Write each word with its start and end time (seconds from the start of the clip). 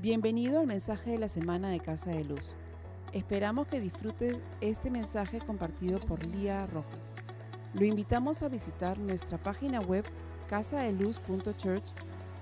Bienvenido 0.00 0.60
al 0.60 0.68
mensaje 0.68 1.10
de 1.10 1.18
la 1.18 1.26
semana 1.26 1.70
de 1.70 1.80
Casa 1.80 2.12
de 2.12 2.22
Luz. 2.22 2.54
Esperamos 3.12 3.66
que 3.66 3.80
disfrutes 3.80 4.36
este 4.60 4.90
mensaje 4.90 5.40
compartido 5.40 5.98
por 5.98 6.24
Lía 6.24 6.68
Rojas. 6.68 7.16
Lo 7.74 7.84
invitamos 7.84 8.44
a 8.44 8.48
visitar 8.48 8.96
nuestra 8.96 9.38
página 9.38 9.80
web 9.80 10.04
casadeluz.church 10.48 11.82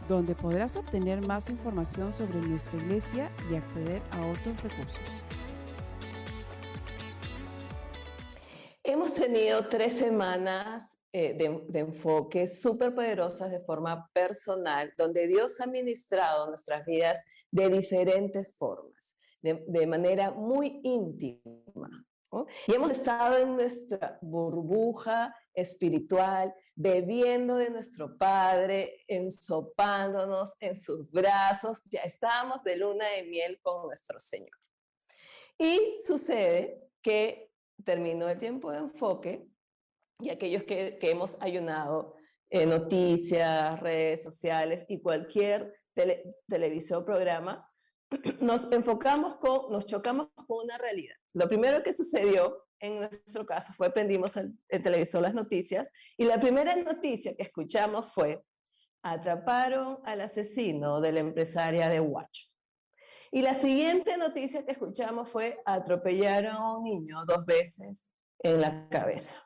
donde 0.07 0.35
podrás 0.35 0.77
obtener 0.77 1.27
más 1.27 1.49
información 1.49 2.13
sobre 2.13 2.41
nuestra 2.41 2.79
iglesia 2.79 3.31
y 3.51 3.55
acceder 3.55 4.03
a 4.11 4.21
otros 4.27 4.63
recursos. 4.63 5.01
Hemos 8.85 9.15
tenido 9.15 9.67
tres 9.69 9.95
semanas 9.95 10.96
eh, 11.19 11.33
de, 11.33 11.79
enfoque 11.79 12.47
súper 12.47 12.95
poderosas 12.95 13.51
de 13.51 13.61
forma 13.61 14.11
personal, 14.13 14.93
donde 14.99 15.27
Dios 15.27 15.59
ha 15.63 15.67
ministrado 15.67 16.47
nuestras 16.47 16.85
vidas 16.85 17.25
de 17.51 17.71
diferentes 17.71 18.55
formas 18.59 19.17
de, 19.41 19.87
manera 19.87 20.31
muy 20.31 20.79
íntima. 20.83 21.89
Y 22.67 22.75
hemos 22.75 22.91
estado 22.91 23.39
en 23.39 23.57
nuestra 23.57 24.19
burbuja 24.21 25.35
espiritual, 25.55 26.55
bebiendo 26.75 27.57
de 27.57 27.71
nuestro 27.71 28.19
Padre, 28.19 28.99
ensopándonos 29.09 30.55
en 30.61 30.79
sus 30.79 31.11
brazos, 31.11 31.83
ya 31.87 32.03
estábamos 32.03 32.63
de 32.63 32.77
luna 32.77 33.09
de 33.17 33.23
miel 33.23 33.59
con 33.63 33.87
nuestro 33.87 34.19
Señor. 34.19 34.59
Y 35.57 35.97
sucede 36.07 36.91
que 37.01 37.51
terminó 37.87 38.29
el 38.29 38.39
tiempo 38.39 38.71
de 38.71 38.79
enfoque 38.81 39.49
y 40.21 40.31
aquellos 40.31 40.65
que, 40.65 40.99
hemos 41.03 41.41
ayunado 41.41 42.15
en 42.51 42.71
noticias, 42.71 43.79
redes 43.81 44.23
sociales 44.23 44.85
y 44.89 45.01
cualquier 45.01 45.75
televisión 46.49 47.03
o 47.03 47.05
programa, 47.05 47.69
nos 48.41 48.71
enfocamos 48.73 49.37
con, 49.37 49.71
nos 49.73 49.87
chocamos 49.87 50.29
con 50.47 50.65
una 50.65 50.79
realidad. 50.79 51.17
Lo 51.33 51.49
primero 51.49 51.83
que 51.83 51.93
sucedió 51.93 52.67
en 52.79 52.97
nuestro 52.97 53.47
caso 53.47 53.73
fue 53.73 53.91
prendimos 53.91 54.37
el, 54.37 54.59
televisor 54.83 55.23
las 55.23 55.35
noticias 55.35 55.91
y 56.17 56.25
la 56.25 56.39
primera 56.39 56.77
noticia 56.77 57.35
que 57.35 57.43
escuchamos 57.43 58.13
fue 58.13 58.43
atraparon 59.03 59.99
al 60.05 60.21
asesino 60.21 61.01
de 61.01 61.13
la 61.13 61.21
empresaria 61.21 61.89
de 61.89 62.01
Watch. 62.01 62.49
Y 63.33 63.43
la 63.43 63.55
siguiente 63.55 64.17
noticia 64.17 64.65
que 64.65 64.73
escuchamos 64.73 65.29
fue 65.29 65.61
atropellaron 65.65 66.57
a 66.57 66.77
un 66.77 66.85
niño 66.85 67.25
dos 67.27 67.45
veces 67.45 68.07
en 68.39 68.61
la 68.61 68.89
cabeza. 68.89 69.46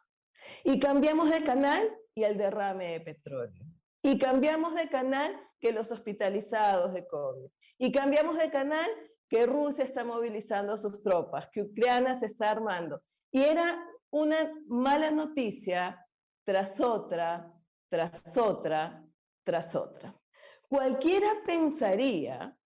Y 0.65 0.81
cambiamos 0.81 1.31
de 1.31 1.43
canal 1.43 1.91
y 2.15 2.25
el 2.25 2.37
derrame 2.37 2.93
de 2.93 3.01
petróleo. 3.01 3.65
Y 4.03 4.19
cambiamos 4.19 4.75
de 4.75 4.89
canal 4.89 5.39
que 5.59 5.73
los 5.73 5.93
hospitalizados 5.93 6.93
de 6.95 7.07
COVID. 7.07 7.51
Y 7.79 7.93
cambiamos 7.93 8.39
de 8.39 8.51
canal 8.51 8.89
que 9.29 9.47
Rusia 9.47 9.85
está 9.85 10.05
movilizando 10.05 10.77
sus 10.77 11.03
tropas, 11.03 11.49
que 11.49 11.63
Ucrania 11.63 12.15
se 12.15 12.27
está 12.27 12.51
armando. 12.51 13.03
Y 13.31 13.43
era 13.43 13.87
una 14.11 14.53
mala 14.67 15.11
noticia 15.11 16.05
tras 16.45 16.81
otra, 16.81 17.53
tras 17.89 18.37
otra, 18.37 19.05
tras 19.45 19.75
otra. 19.77 20.19
Cualquiera 20.69 21.29
pensaría 21.45 22.57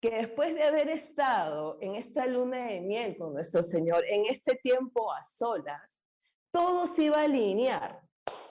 que 0.00 0.10
después 0.10 0.54
de 0.54 0.62
haber 0.62 0.88
estado 0.88 1.78
en 1.80 1.94
esta 1.94 2.26
luna 2.26 2.66
de 2.66 2.80
miel 2.80 3.16
con 3.16 3.32
nuestro 3.32 3.62
Señor, 3.62 4.04
en 4.08 4.26
este 4.26 4.56
tiempo 4.56 5.12
a 5.12 5.22
solas, 5.22 6.02
todo 6.50 6.86
se 6.86 7.04
iba 7.04 7.18
a 7.18 7.24
alinear. 7.24 8.02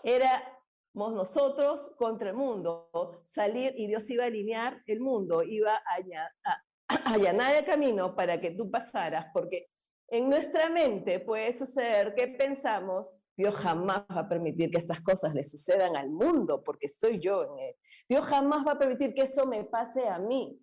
Era 0.03 0.57
nosotros 0.93 1.91
contra 1.97 2.31
el 2.31 2.35
mundo, 2.35 2.89
salir 3.25 3.73
y 3.77 3.87
Dios 3.87 4.09
iba 4.09 4.23
a 4.23 4.27
alinear 4.27 4.81
el 4.87 4.99
mundo, 4.99 5.43
iba 5.43 5.75
a, 5.75 6.63
allanar 7.05 7.53
el 7.55 7.65
camino 7.65 8.15
para 8.15 8.41
que 8.41 8.51
tú 8.51 8.71
pasaras, 8.71 9.27
porque 9.33 9.67
en 10.09 10.27
nuestra 10.27 10.69
mente 10.69 11.19
puede 11.19 11.53
suceder 11.53 12.15
que 12.15 12.27
pensamos, 12.29 13.15
Dios 13.35 13.53
jamás 13.55 14.05
va 14.09 14.21
a 14.21 14.29
permitir 14.29 14.71
que 14.71 14.79
estas 14.79 15.01
cosas 15.01 15.35
le 15.35 15.43
sucedan 15.43 15.95
al 15.95 16.09
mundo, 16.09 16.63
porque 16.63 16.87
estoy 16.87 17.19
yo 17.19 17.43
en 17.43 17.59
él. 17.59 17.75
Dios 18.09 18.25
jamás 18.25 18.65
va 18.65 18.71
a 18.71 18.79
permitir 18.79 19.13
que 19.13 19.23
eso 19.23 19.45
me 19.45 19.63
pase 19.65 20.07
a 20.07 20.17
mí. 20.17 20.59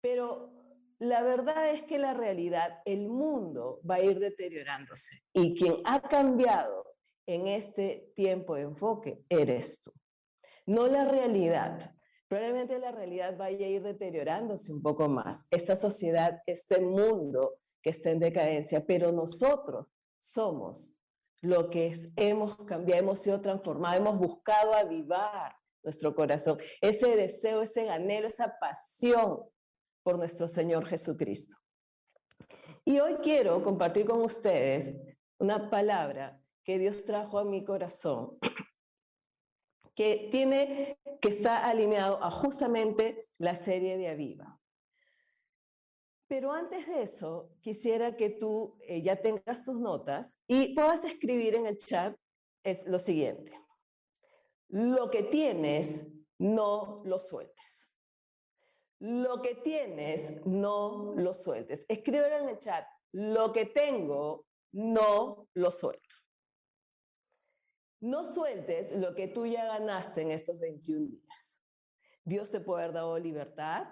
Pero 0.00 0.57
la 0.98 1.22
verdad 1.22 1.70
es 1.70 1.82
que 1.84 1.98
la 1.98 2.14
realidad, 2.14 2.80
el 2.84 3.08
mundo 3.08 3.80
va 3.88 3.96
a 3.96 4.02
ir 4.02 4.18
deteriorándose. 4.18 5.22
Y 5.32 5.54
quien 5.54 5.76
ha 5.84 6.00
cambiado 6.00 6.96
en 7.26 7.46
este 7.46 8.12
tiempo 8.16 8.56
de 8.56 8.62
enfoque 8.62 9.22
eres 9.28 9.80
tú, 9.82 9.92
no 10.66 10.86
la 10.88 11.04
realidad. 11.04 11.94
Probablemente 12.26 12.78
la 12.78 12.90
realidad 12.92 13.36
vaya 13.36 13.66
a 13.66 13.70
ir 13.70 13.82
deteriorándose 13.82 14.72
un 14.72 14.82
poco 14.82 15.08
más. 15.08 15.46
Esta 15.50 15.76
sociedad, 15.76 16.42
este 16.46 16.80
mundo 16.80 17.54
que 17.80 17.90
está 17.90 18.10
en 18.10 18.18
decadencia, 18.18 18.84
pero 18.84 19.12
nosotros 19.12 19.86
somos 20.18 20.96
lo 21.40 21.70
que 21.70 21.94
hemos 22.16 22.56
cambiado, 22.66 23.00
hemos 23.00 23.20
sido 23.20 23.40
transformados, 23.40 23.98
hemos 23.98 24.18
buscado 24.18 24.74
avivar 24.74 25.54
nuestro 25.84 26.14
corazón, 26.14 26.58
ese 26.80 27.14
deseo, 27.14 27.62
ese 27.62 27.88
anhelo, 27.88 28.26
esa 28.26 28.58
pasión 28.58 29.44
por 30.08 30.16
nuestro 30.16 30.48
Señor 30.48 30.86
Jesucristo. 30.86 31.54
Y 32.82 32.98
hoy 32.98 33.16
quiero 33.16 33.62
compartir 33.62 34.06
con 34.06 34.22
ustedes 34.22 34.94
una 35.38 35.68
palabra 35.68 36.40
que 36.64 36.78
Dios 36.78 37.04
trajo 37.04 37.38
a 37.38 37.44
mi 37.44 37.62
corazón, 37.62 38.38
que 39.94 40.30
tiene, 40.30 40.98
que 41.20 41.28
está 41.28 41.68
alineado 41.68 42.24
a 42.24 42.30
justamente 42.30 43.28
la 43.36 43.54
serie 43.54 43.98
de 43.98 44.08
Aviva. 44.08 44.58
Pero 46.26 46.52
antes 46.52 46.86
de 46.86 47.02
eso, 47.02 47.50
quisiera 47.60 48.16
que 48.16 48.30
tú 48.30 48.78
eh, 48.88 49.02
ya 49.02 49.16
tengas 49.16 49.62
tus 49.62 49.78
notas 49.78 50.38
y 50.46 50.74
puedas 50.74 51.04
escribir 51.04 51.54
en 51.54 51.66
el 51.66 51.76
chat 51.76 52.16
es 52.64 52.82
lo 52.86 52.98
siguiente. 52.98 53.52
Lo 54.68 55.10
que 55.10 55.24
tienes, 55.24 56.08
no 56.38 57.02
lo 57.04 57.18
sueltes. 57.18 57.77
Lo 59.00 59.42
que 59.42 59.54
tienes, 59.54 60.44
no 60.44 61.14
lo 61.16 61.32
sueltes. 61.32 61.84
Escríbelo 61.88 62.36
en 62.36 62.48
el 62.48 62.58
chat. 62.58 62.84
Lo 63.12 63.52
que 63.52 63.66
tengo, 63.66 64.46
no 64.72 65.48
lo 65.54 65.70
suelto. 65.70 66.16
No 68.00 68.24
sueltes 68.24 68.92
lo 68.92 69.14
que 69.14 69.28
tú 69.28 69.46
ya 69.46 69.66
ganaste 69.66 70.22
en 70.22 70.30
estos 70.30 70.58
21 70.58 71.06
días. 71.06 71.62
Dios 72.24 72.50
te 72.50 72.60
puede 72.60 72.84
haber 72.84 72.94
dado 72.94 73.18
libertad, 73.18 73.88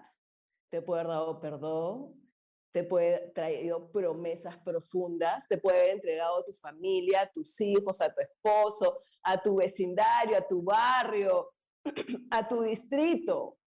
te 0.71 0.83
puede 0.83 1.01
haber 1.01 1.13
dado 1.13 1.41
perdón, 1.41 2.27
te 2.73 2.85
puede 2.85 3.17
haber 3.17 3.33
traído 3.33 3.91
promesas 3.91 4.59
profundas, 4.59 5.49
te 5.49 5.57
puede 5.57 5.79
haber 5.79 5.91
entregado 5.95 6.41
a 6.41 6.45
tu 6.45 6.53
familia, 6.53 7.23
a 7.23 7.33
tus 7.33 7.61
hijos, 7.61 8.01
a 8.01 8.13
tu 8.13 8.21
esposo, 8.21 8.99
a 9.23 9.41
tu 9.41 9.57
vecindario, 9.57 10.37
a 10.37 10.47
tu 10.47 10.63
barrio, 10.63 11.51
a 12.31 12.47
tu 12.47 12.63
distrito. 12.63 13.59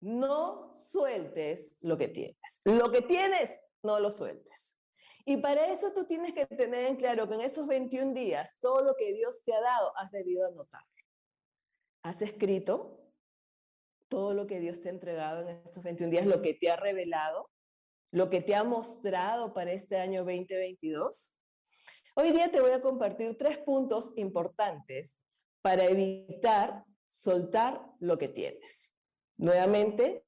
No 0.00 0.72
sueltes 0.72 1.74
lo 1.80 1.98
que 1.98 2.08
tienes. 2.08 2.60
Lo 2.64 2.90
que 2.90 3.02
tienes, 3.02 3.60
no 3.82 4.00
lo 4.00 4.10
sueltes. 4.10 4.74
Y 5.26 5.36
para 5.36 5.66
eso 5.66 5.92
tú 5.92 6.06
tienes 6.06 6.32
que 6.32 6.46
tener 6.46 6.86
en 6.86 6.96
claro 6.96 7.28
que 7.28 7.34
en 7.34 7.42
esos 7.42 7.66
21 7.66 8.14
días, 8.14 8.56
todo 8.60 8.82
lo 8.82 8.96
que 8.96 9.12
Dios 9.12 9.42
te 9.44 9.52
ha 9.52 9.60
dado, 9.60 9.92
has 9.96 10.10
debido 10.10 10.46
anotar. 10.46 10.82
Has 12.02 12.22
escrito 12.22 12.98
todo 14.08 14.34
lo 14.34 14.46
que 14.46 14.58
Dios 14.58 14.80
te 14.80 14.88
ha 14.88 14.92
entregado 14.92 15.42
en 15.42 15.60
estos 15.64 15.84
21 15.84 16.10
días, 16.10 16.26
lo 16.26 16.42
que 16.42 16.54
te 16.54 16.70
ha 16.70 16.76
revelado, 16.76 17.50
lo 18.10 18.28
que 18.28 18.40
te 18.40 18.54
ha 18.54 18.64
mostrado 18.64 19.54
para 19.54 19.72
este 19.72 19.98
año 19.98 20.24
2022. 20.24 21.36
Hoy 22.16 22.32
día 22.32 22.50
te 22.50 22.60
voy 22.60 22.72
a 22.72 22.80
compartir 22.80 23.36
tres 23.36 23.58
puntos 23.58 24.12
importantes 24.16 25.18
para 25.62 25.84
evitar 25.84 26.84
soltar 27.12 27.84
lo 28.00 28.18
que 28.18 28.28
tienes. 28.28 28.92
Nuevamente, 29.40 30.26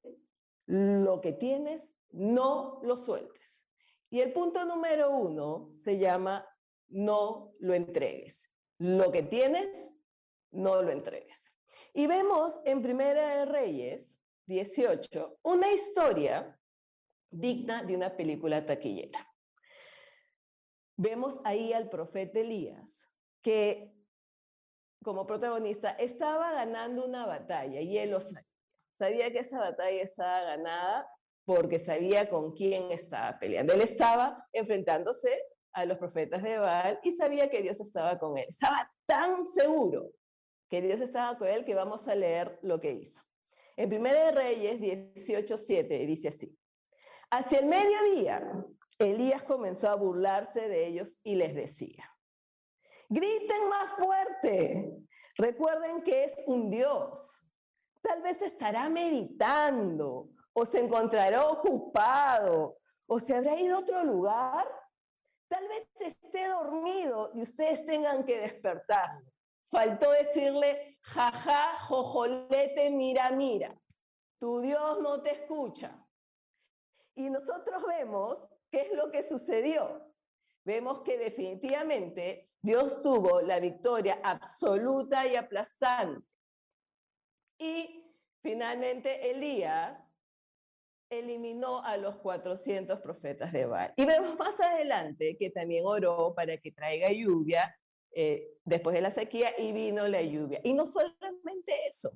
lo 0.65 1.21
que 1.21 1.33
tienes, 1.33 1.93
no 2.09 2.79
lo 2.81 2.97
sueltes. 2.97 3.69
Y 4.09 4.21
el 4.21 4.33
punto 4.33 4.65
número 4.65 5.11
uno 5.11 5.71
se 5.75 5.99
llama 5.99 6.47
no 6.87 7.53
lo 7.59 7.75
entregues. 7.75 8.49
Lo 8.79 9.11
que 9.11 9.21
tienes, 9.21 9.95
no 10.49 10.81
lo 10.81 10.91
entregues. 10.91 11.55
Y 11.93 12.07
vemos 12.07 12.59
en 12.65 12.81
Primera 12.81 13.37
de 13.37 13.45
Reyes 13.45 14.19
18 14.47 15.37
una 15.43 15.71
historia 15.71 16.59
digna 17.29 17.83
de 17.83 17.95
una 17.95 18.17
película 18.17 18.65
taquillera. 18.65 19.31
Vemos 20.97 21.39
ahí 21.43 21.71
al 21.71 21.87
profeta 21.87 22.39
Elías 22.39 23.11
que 23.43 23.93
como 25.03 25.27
protagonista 25.27 25.91
estaba 25.91 26.51
ganando 26.51 27.05
una 27.05 27.27
batalla 27.27 27.79
y 27.79 27.99
él 27.99 28.09
lo 28.09 28.19
sabía. 28.19 28.52
Sabía 28.97 29.31
que 29.31 29.39
esa 29.39 29.59
batalla 29.59 30.01
estaba 30.01 30.41
ganada 30.41 31.09
porque 31.45 31.79
sabía 31.79 32.29
con 32.29 32.53
quién 32.53 32.91
estaba 32.91 33.37
peleando. 33.39 33.73
Él 33.73 33.81
estaba 33.81 34.47
enfrentándose 34.53 35.43
a 35.73 35.85
los 35.85 35.97
profetas 35.97 36.43
de 36.43 36.57
Baal 36.57 36.99
y 37.03 37.11
sabía 37.11 37.49
que 37.49 37.61
Dios 37.61 37.81
estaba 37.81 38.17
con 38.19 38.37
él. 38.37 38.45
Estaba 38.47 38.91
tan 39.05 39.45
seguro 39.45 40.11
que 40.69 40.81
Dios 40.81 41.01
estaba 41.01 41.37
con 41.37 41.47
él 41.47 41.65
que 41.65 41.75
vamos 41.75 42.07
a 42.07 42.15
leer 42.15 42.59
lo 42.61 42.79
que 42.79 42.91
hizo. 42.91 43.23
En 43.75 43.91
1 43.91 44.31
Reyes 44.31 44.79
18:7 44.79 46.05
dice 46.05 46.29
así: 46.29 46.57
Hacia 47.31 47.59
el 47.59 47.65
mediodía, 47.65 48.65
Elías 48.99 49.43
comenzó 49.43 49.89
a 49.89 49.95
burlarse 49.95 50.69
de 50.69 50.85
ellos 50.85 51.17
y 51.23 51.35
les 51.35 51.55
decía: 51.55 52.09
Griten 53.09 53.67
más 53.69 53.91
fuerte. 53.93 54.91
Recuerden 55.37 56.03
que 56.03 56.25
es 56.25 56.35
un 56.45 56.69
Dios. 56.69 57.47
Tal 58.03 58.21
vez 58.21 58.41
estará 58.41 58.89
meditando 58.89 60.29
o 60.51 60.65
se 60.65 60.81
encontrará 60.81 61.47
ocupado 61.47 62.77
o 63.07 63.19
se 63.19 63.33
habrá 63.33 63.55
ido 63.55 63.77
a 63.77 63.79
otro 63.79 64.03
lugar. 64.03 64.67
Tal 65.47 65.65
vez 65.69 65.87
esté 65.99 66.47
dormido 66.49 67.31
y 67.33 67.41
ustedes 67.41 67.85
tengan 67.85 68.25
que 68.25 68.41
despertarlo. 68.41 69.31
Faltó 69.71 70.11
decirle, 70.11 70.99
jaja, 71.01 71.77
jojolete, 71.77 72.89
mira, 72.89 73.31
mira. 73.31 73.73
Tu 74.37 74.59
Dios 74.59 74.99
no 74.99 75.21
te 75.21 75.31
escucha. 75.31 75.97
Y 77.15 77.29
nosotros 77.29 77.83
vemos 77.87 78.49
qué 78.69 78.81
es 78.81 78.93
lo 78.93 79.09
que 79.11 79.23
sucedió. 79.23 80.13
Vemos 80.65 81.01
que 81.01 81.17
definitivamente 81.17 82.51
Dios 82.61 83.01
tuvo 83.01 83.41
la 83.41 83.59
victoria 83.59 84.19
absoluta 84.23 85.25
y 85.25 85.37
aplastante. 85.37 86.32
Y 87.63 88.03
finalmente 88.41 89.31
Elías 89.31 90.13
eliminó 91.09 91.81
a 91.81 91.95
los 91.95 92.17
400 92.17 92.99
profetas 92.99 93.53
de 93.53 93.65
Baal. 93.65 93.93
Y 93.95 94.03
vemos 94.03 94.37
más 94.37 94.59
adelante 94.59 95.37
que 95.39 95.49
también 95.49 95.85
oró 95.85 96.33
para 96.35 96.57
que 96.57 96.73
traiga 96.73 97.09
lluvia 97.09 97.73
eh, 98.11 98.49
después 98.65 98.93
de 98.95 99.01
la 99.01 99.11
sequía 99.11 99.53
y 99.57 99.71
vino 99.71 100.05
la 100.09 100.21
lluvia. 100.21 100.59
Y 100.61 100.73
no 100.73 100.85
solamente 100.85 101.73
eso, 101.87 102.11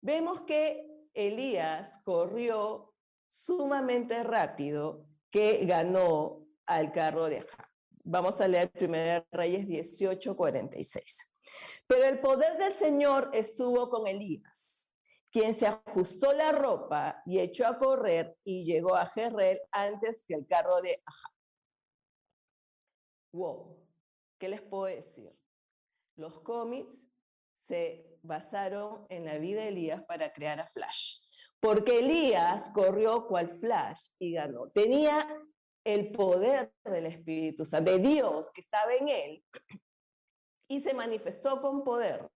vemos 0.00 0.42
que 0.42 0.86
Elías 1.14 1.98
corrió 2.04 2.94
sumamente 3.28 4.22
rápido 4.22 5.04
que 5.32 5.66
ganó 5.66 6.46
al 6.64 6.92
carro 6.92 7.28
de 7.28 7.38
Ahab. 7.38 7.66
Vamos 8.04 8.40
a 8.40 8.46
leer 8.46 8.70
1 8.80 9.26
Reyes 9.32 9.66
18, 9.66 10.36
46. 10.36 11.29
Pero 11.86 12.04
el 12.04 12.20
poder 12.20 12.56
del 12.58 12.72
Señor 12.72 13.30
estuvo 13.32 13.88
con 13.90 14.06
Elías, 14.06 14.96
quien 15.30 15.54
se 15.54 15.66
ajustó 15.66 16.32
la 16.32 16.52
ropa 16.52 17.22
y 17.26 17.38
echó 17.40 17.66
a 17.66 17.78
correr 17.78 18.36
y 18.44 18.64
llegó 18.64 18.94
a 18.96 19.06
Jerrel 19.06 19.60
antes 19.72 20.24
que 20.26 20.34
el 20.34 20.46
carro 20.46 20.80
de 20.80 21.02
Ahab. 21.04 21.34
Wow, 23.32 23.88
¿qué 24.38 24.48
les 24.48 24.62
puedo 24.62 24.84
decir? 24.84 25.32
Los 26.16 26.40
cómics 26.40 27.08
se 27.56 28.18
basaron 28.22 29.06
en 29.08 29.24
la 29.24 29.38
vida 29.38 29.62
de 29.62 29.68
Elías 29.68 30.02
para 30.04 30.32
crear 30.32 30.60
a 30.60 30.66
Flash, 30.66 31.20
porque 31.60 32.00
Elías 32.00 32.70
corrió 32.70 33.26
cual 33.26 33.48
Flash 33.48 34.08
y 34.18 34.32
ganó. 34.32 34.68
Tenía 34.70 35.26
el 35.84 36.12
poder 36.12 36.72
del 36.84 37.06
Espíritu 37.06 37.64
Santo, 37.64 37.92
de 37.92 37.98
Dios 37.98 38.50
que 38.50 38.60
estaba 38.60 38.94
en 38.94 39.08
él, 39.08 39.44
y 40.70 40.80
se 40.80 40.94
manifestó 40.94 41.60
con 41.60 41.84
poder. 41.84 42.30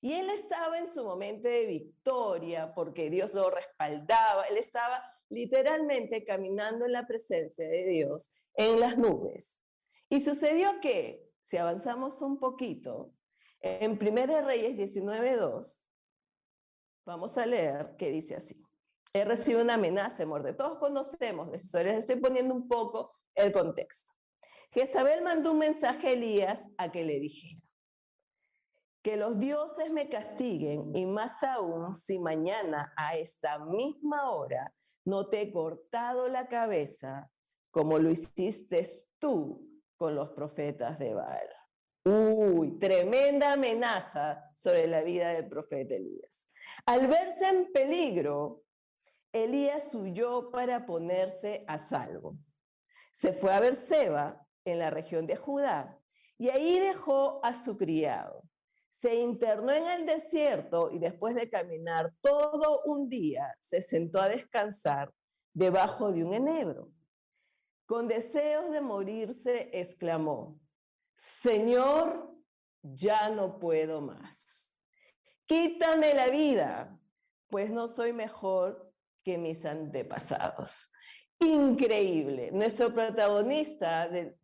Y 0.00 0.14
él 0.14 0.30
estaba 0.30 0.78
en 0.78 0.88
su 0.88 1.04
momento 1.04 1.48
de 1.48 1.66
victoria 1.66 2.72
porque 2.74 3.10
Dios 3.10 3.34
lo 3.34 3.50
respaldaba, 3.50 4.44
él 4.44 4.56
estaba 4.56 5.02
literalmente 5.28 6.24
caminando 6.24 6.86
en 6.86 6.92
la 6.92 7.06
presencia 7.06 7.68
de 7.68 7.84
Dios 7.84 8.32
en 8.54 8.80
las 8.80 8.98
nubes. 8.98 9.60
Y 10.08 10.20
sucedió 10.20 10.80
que, 10.80 11.22
si 11.44 11.58
avanzamos 11.58 12.22
un 12.22 12.40
poquito, 12.40 13.12
en 13.60 13.92
1 13.92 14.40
Reyes 14.42 14.76
19.2, 14.96 15.80
vamos 17.04 17.38
a 17.38 17.46
leer 17.46 17.94
que 17.96 18.10
dice 18.10 18.36
así 18.36 18.64
he 19.12 19.24
recibido 19.24 19.62
una 19.62 19.74
amenaza 19.74 20.24
de. 20.24 20.52
Todos 20.54 20.78
conocemos 20.78 21.48
la 21.48 21.56
historia, 21.56 21.92
les 21.92 22.04
estoy 22.04 22.20
poniendo 22.20 22.54
un 22.54 22.68
poco 22.68 23.12
el 23.34 23.52
contexto. 23.52 24.14
Jezabel 24.70 25.22
mandó 25.22 25.52
un 25.52 25.58
mensaje 25.58 26.08
a 26.08 26.12
Elías 26.12 26.68
a 26.76 26.92
que 26.92 27.04
le 27.04 27.20
dijera, 27.20 27.60
que 29.02 29.16
los 29.16 29.38
dioses 29.38 29.90
me 29.90 30.08
castiguen 30.08 30.94
y 30.94 31.06
más 31.06 31.42
aún 31.42 31.94
si 31.94 32.18
mañana 32.18 32.92
a 32.96 33.16
esta 33.16 33.58
misma 33.58 34.30
hora 34.30 34.74
no 35.04 35.28
te 35.28 35.42
he 35.42 35.52
cortado 35.52 36.28
la 36.28 36.48
cabeza 36.48 37.30
como 37.70 37.98
lo 37.98 38.10
hiciste 38.10 38.86
tú 39.18 39.66
con 39.96 40.14
los 40.14 40.30
profetas 40.30 40.98
de 40.98 41.14
Baal. 41.14 41.48
Uy, 42.04 42.78
tremenda 42.78 43.52
amenaza 43.52 44.50
sobre 44.56 44.86
la 44.86 45.02
vida 45.02 45.30
del 45.30 45.48
profeta 45.48 45.94
Elías. 45.94 46.48
Al 46.86 47.06
verse 47.06 47.48
en 47.48 47.72
peligro, 47.72 48.62
Elías 49.32 49.94
huyó 49.94 50.50
para 50.50 50.86
ponerse 50.86 51.64
a 51.66 51.78
salvo. 51.78 52.36
Se 53.12 53.32
fue 53.32 53.52
a 53.52 53.60
Berseba, 53.60 54.47
en 54.72 54.78
la 54.78 54.90
región 54.90 55.26
de 55.26 55.36
Judá, 55.36 55.98
y 56.36 56.50
ahí 56.50 56.78
dejó 56.78 57.40
a 57.44 57.54
su 57.54 57.76
criado. 57.76 58.42
Se 58.90 59.14
internó 59.16 59.72
en 59.72 59.86
el 59.86 60.06
desierto 60.06 60.90
y 60.90 60.98
después 60.98 61.34
de 61.34 61.50
caminar 61.50 62.12
todo 62.20 62.82
un 62.84 63.08
día, 63.08 63.54
se 63.60 63.80
sentó 63.80 64.20
a 64.20 64.28
descansar 64.28 65.12
debajo 65.52 66.12
de 66.12 66.24
un 66.24 66.34
enebro. 66.34 66.90
Con 67.86 68.08
deseos 68.08 68.70
de 68.70 68.80
morirse, 68.80 69.70
exclamó, 69.72 70.60
Señor, 71.16 72.34
ya 72.82 73.28
no 73.28 73.58
puedo 73.58 74.00
más. 74.00 74.76
Quítame 75.46 76.14
la 76.14 76.28
vida, 76.28 77.00
pues 77.48 77.70
no 77.70 77.88
soy 77.88 78.12
mejor 78.12 78.92
que 79.24 79.38
mis 79.38 79.64
antepasados. 79.64 80.92
Increíble. 81.40 82.50
Nuestro 82.52 82.92
protagonista 82.92 84.08
de, 84.08 84.36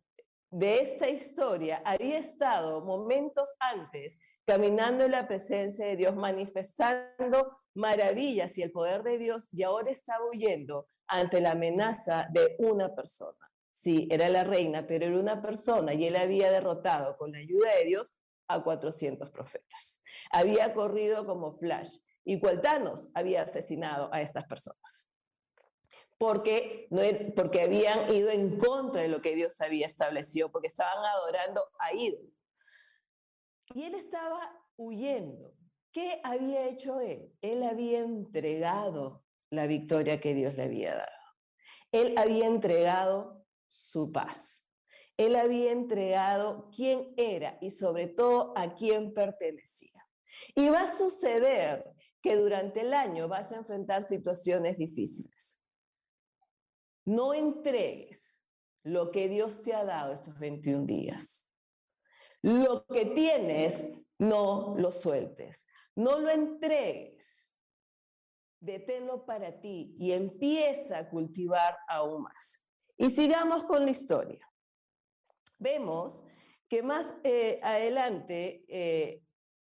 de 0.51 0.79
esta 0.79 1.09
historia 1.09 1.81
había 1.85 2.17
estado 2.17 2.81
momentos 2.81 3.53
antes 3.59 4.19
caminando 4.45 5.03
en 5.03 5.11
la 5.11 5.27
presencia 5.27 5.87
de 5.87 5.95
Dios, 5.95 6.15
manifestando 6.15 7.57
maravillas 7.73 8.57
y 8.57 8.61
el 8.61 8.71
poder 8.71 9.03
de 9.03 9.17
Dios, 9.17 9.49
y 9.51 9.63
ahora 9.63 9.91
estaba 9.91 10.25
huyendo 10.29 10.87
ante 11.07 11.41
la 11.41 11.51
amenaza 11.51 12.27
de 12.31 12.55
una 12.59 12.93
persona. 12.93 13.37
Sí, 13.73 14.07
era 14.09 14.29
la 14.29 14.43
reina, 14.43 14.87
pero 14.87 15.05
era 15.05 15.19
una 15.19 15.41
persona 15.41 15.93
y 15.93 16.05
él 16.07 16.15
había 16.15 16.51
derrotado 16.51 17.17
con 17.17 17.33
la 17.33 17.39
ayuda 17.39 17.75
de 17.75 17.85
Dios 17.85 18.15
a 18.47 18.63
400 18.63 19.29
profetas. 19.31 20.01
Había 20.31 20.73
corrido 20.73 21.25
como 21.25 21.51
flash 21.51 21.97
y 22.23 22.39
Cualtanos 22.39 23.09
había 23.13 23.41
asesinado 23.41 24.11
a 24.13 24.21
estas 24.21 24.45
personas. 24.45 25.09
Porque, 26.17 26.87
no, 26.91 27.01
porque 27.35 27.61
habían 27.61 28.13
ido 28.13 28.29
en 28.29 28.57
contra 28.57 29.01
de 29.01 29.09
lo 29.09 29.21
que 29.21 29.35
Dios 29.35 29.59
había 29.61 29.85
establecido, 29.85 30.51
porque 30.51 30.67
estaban 30.67 31.03
adorando 31.03 31.61
a 31.79 31.93
ídolos. 31.93 32.31
Y 33.73 33.83
él 33.83 33.95
estaba 33.95 34.51
huyendo. 34.77 35.53
¿Qué 35.91 36.19
había 36.23 36.67
hecho 36.67 36.99
él? 36.99 37.33
Él 37.41 37.63
había 37.63 37.99
entregado 37.99 39.23
la 39.49 39.67
victoria 39.67 40.19
que 40.19 40.33
Dios 40.33 40.55
le 40.55 40.63
había 40.63 40.95
dado. 40.95 41.09
Él 41.91 42.17
había 42.17 42.47
entregado 42.47 43.45
su 43.67 44.11
paz. 44.11 44.67
Él 45.17 45.35
había 45.35 45.71
entregado 45.71 46.69
quién 46.75 47.13
era 47.15 47.57
y 47.61 47.69
sobre 47.69 48.07
todo 48.07 48.53
a 48.57 48.75
quién 48.75 49.13
pertenecía. 49.13 50.05
Y 50.53 50.69
va 50.69 50.81
a 50.81 50.97
suceder 50.97 51.85
que 52.21 52.35
durante 52.35 52.81
el 52.81 52.93
año 52.93 53.27
vas 53.27 53.51
a 53.51 53.57
enfrentar 53.57 54.07
situaciones 54.07 54.77
difíciles. 54.77 55.64
No 57.05 57.33
entregues 57.33 58.45
lo 58.83 59.11
que 59.11 59.29
Dios 59.29 59.61
te 59.61 59.73
ha 59.73 59.83
dado 59.83 60.13
estos 60.13 60.37
21 60.39 60.85
días. 60.85 61.51
Lo 62.41 62.85
que 62.85 63.05
tienes, 63.05 64.05
no 64.19 64.75
lo 64.77 64.91
sueltes. 64.91 65.67
No 65.95 66.19
lo 66.19 66.29
entregues. 66.29 67.53
Deténlo 68.59 69.25
para 69.25 69.59
ti 69.59 69.95
y 69.99 70.11
empieza 70.11 70.99
a 70.99 71.09
cultivar 71.09 71.77
aún 71.87 72.23
más. 72.23 72.65
Y 72.97 73.09
sigamos 73.09 73.63
con 73.63 73.85
la 73.85 73.91
historia. 73.91 74.47
Vemos 75.57 76.25
que 76.67 76.81
más 76.81 77.15
eh, 77.23 77.59
adelante 77.63 78.65
eh, 78.67 79.21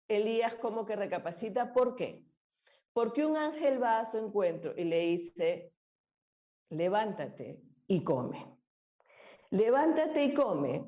Elías 0.08 0.56
como 0.56 0.86
que 0.86 0.96
recapacita, 0.96 1.72
¿por 1.72 1.96
qué? 1.96 2.26
Porque 2.94 3.26
un 3.26 3.38
ángel 3.38 3.82
va 3.82 4.00
a 4.00 4.06
su 4.06 4.18
encuentro 4.18 4.74
y 4.76 4.84
le 4.84 5.00
dice, 5.00 5.72
levántate 6.70 7.62
y 7.88 8.04
come. 8.04 8.58
Levántate 9.52 10.24
y 10.24 10.34
come 10.34 10.86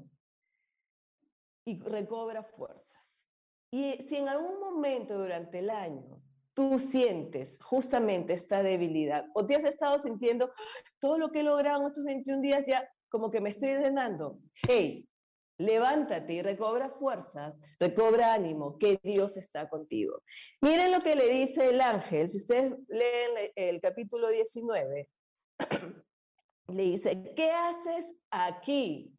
y 1.66 1.80
recobra 1.82 2.44
fuerzas. 2.44 3.26
Y 3.72 4.06
si 4.08 4.18
en 4.18 4.30
algún 4.30 4.60
momento 4.60 5.18
durante 5.18 5.60
el 5.60 5.70
año 5.70 6.22
tú 6.54 6.80
sientes 6.80 7.58
justamente 7.62 8.34
esta 8.34 8.62
debilidad 8.62 9.26
o 9.34 9.46
te 9.46 9.56
has 9.56 9.64
estado 9.64 9.98
sintiendo 10.00 10.52
todo 11.00 11.18
lo 11.18 11.32
que 11.32 11.40
he 11.40 11.44
logrado 11.44 11.82
en 11.82 11.88
estos 11.88 12.04
21 12.04 12.42
días 12.42 12.66
ya 12.68 12.88
como 13.10 13.32
que 13.32 13.42
me 13.42 13.50
estoy 13.50 13.74
drenando, 13.74 14.40
hey, 14.68 15.08
levántate 15.58 16.34
y 16.34 16.42
recobra 16.42 16.90
fuerzas, 16.90 17.58
recobra 17.80 18.34
ánimo, 18.34 18.78
que 18.78 19.00
Dios 19.04 19.38
está 19.38 19.70
contigo. 19.70 20.24
Miren 20.62 20.92
lo 20.92 21.00
que 21.02 21.16
le 21.16 21.28
dice 21.28 21.70
el 21.70 21.82
ángel, 21.82 22.30
si 22.30 22.38
ustedes 22.38 22.74
leen 22.88 23.52
el 23.56 23.82
capítulo 23.82 24.30
19, 24.30 25.10
le 26.68 26.84
dice, 26.84 27.34
¿qué 27.36 27.50
haces 27.51 28.15
aquí, 28.30 29.18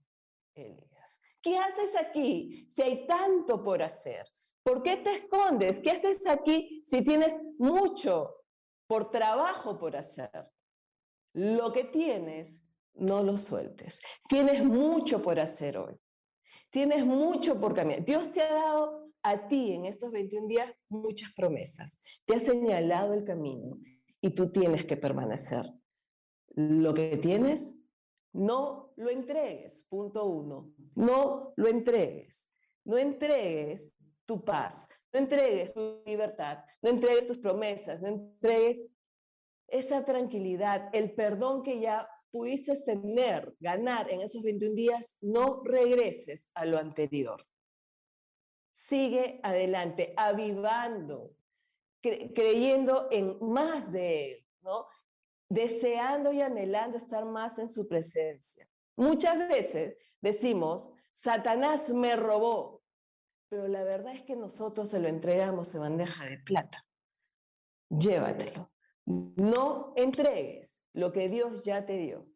Elías? 0.54 1.18
¿Qué 1.42 1.58
haces 1.58 1.96
aquí 1.96 2.68
si 2.70 2.82
hay 2.82 3.06
tanto 3.06 3.62
por 3.62 3.82
hacer? 3.82 4.25
¿Por 4.62 4.82
qué 4.82 4.96
te 4.96 5.11
escondes? 5.11 5.80
¿Qué 5.80 5.90
haces 5.90 6.26
aquí 6.26 6.82
si 6.84 7.02
tienes 7.02 7.34
mucho 7.58 8.37
por 8.87 9.11
trabajo 9.11 9.78
por 9.78 9.96
hacer? 9.96 10.30
Lo 11.34 11.72
que 11.72 11.84
tienes, 11.84 12.62
no 12.94 13.22
lo 13.22 13.38
sueltes. 13.38 14.00
Tienes 14.28 14.64
mucho 14.64 15.20
por 15.20 15.40
hacer 15.40 15.78
hoy. 15.78 15.96
Tienes 16.70 17.04
mucho 17.04 17.61
por 17.61 17.75
cambiar. 17.75 18.04
Dios 18.04 18.30
te 18.30 18.42
ha 18.42 18.52
dado 18.52 19.11
a 19.22 19.49
ti 19.49 19.72
en 19.72 19.87
estos 19.87 20.11
21 20.12 20.46
días 20.46 20.72
muchas 20.88 21.32
promesas. 21.34 22.02
Te 22.25 22.37
ha 22.37 22.38
señalado 22.38 23.14
el 23.14 23.25
camino 23.25 23.78
y 24.20 24.30
tú 24.30 24.50
tienes 24.50 24.84
que 24.84 24.96
permanecer. 24.96 25.64
Lo 26.54 26.94
que 26.94 27.16
tienes, 27.16 27.82
no 28.32 28.92
lo 28.97 29.11
entregues. 29.11 29.85
Punto 29.88 30.25
uno. 30.26 30.73
No 30.94 31.52
lo 31.56 31.68
entregues. 31.68 32.50
No 32.85 32.99
entregues 32.99 33.94
tu 34.25 34.44
paz, 34.44 34.88
no 35.12 35.21
entregues 35.21 35.75
tu 35.75 36.02
libertad, 36.06 36.64
no 36.80 36.90
entregues 36.90 37.26
tus 37.26 37.38
promesas, 37.38 38.00
no 38.00 38.09
entregues 38.09 38.88
esa 39.68 40.04
tranquilidad, 40.04 40.90
el 40.92 41.14
perdón 41.14 41.62
que 41.62 41.80
ya 41.80 42.09
pudiste 42.30 42.75
tener, 42.82 43.54
ganar 43.61 44.11
en 44.11 44.23
esos 44.23 44.42
21 44.42 44.75
días, 44.75 45.16
no 45.21 45.62
regreses 45.64 46.49
a 46.54 46.64
lo 46.64 46.78
anterior. 46.78 47.47
Sigue 48.73 49.40
adelante, 49.42 50.12
avivando, 50.16 51.37
creyendo 52.00 53.09
en 53.11 53.38
más 53.40 53.92
de 53.92 54.32
Él, 54.32 54.47
¿no? 54.62 54.87
Deseando 55.52 56.32
y 56.32 56.40
anhelando 56.40 56.97
estar 56.97 57.26
más 57.26 57.59
en 57.59 57.68
su 57.68 57.87
presencia. 57.87 58.66
Muchas 58.97 59.37
veces 59.50 59.99
decimos, 60.23 60.88
Satanás 61.12 61.92
me 61.92 62.16
robó, 62.16 62.82
pero 63.50 63.68
la 63.68 63.85
verdad 63.85 64.14
es 64.14 64.23
que 64.23 64.35
nosotros 64.35 64.88
se 64.88 64.99
lo 64.99 65.09
entregamos 65.09 65.75
en 65.75 65.82
bandeja 65.82 66.25
de 66.25 66.38
plata. 66.38 66.87
Llévatelo. 67.90 68.73
No 69.04 69.92
entregues 69.94 70.80
lo 70.94 71.12
que 71.12 71.28
Dios 71.28 71.62
ya 71.62 71.85
te 71.85 71.99
dio. 71.99 72.26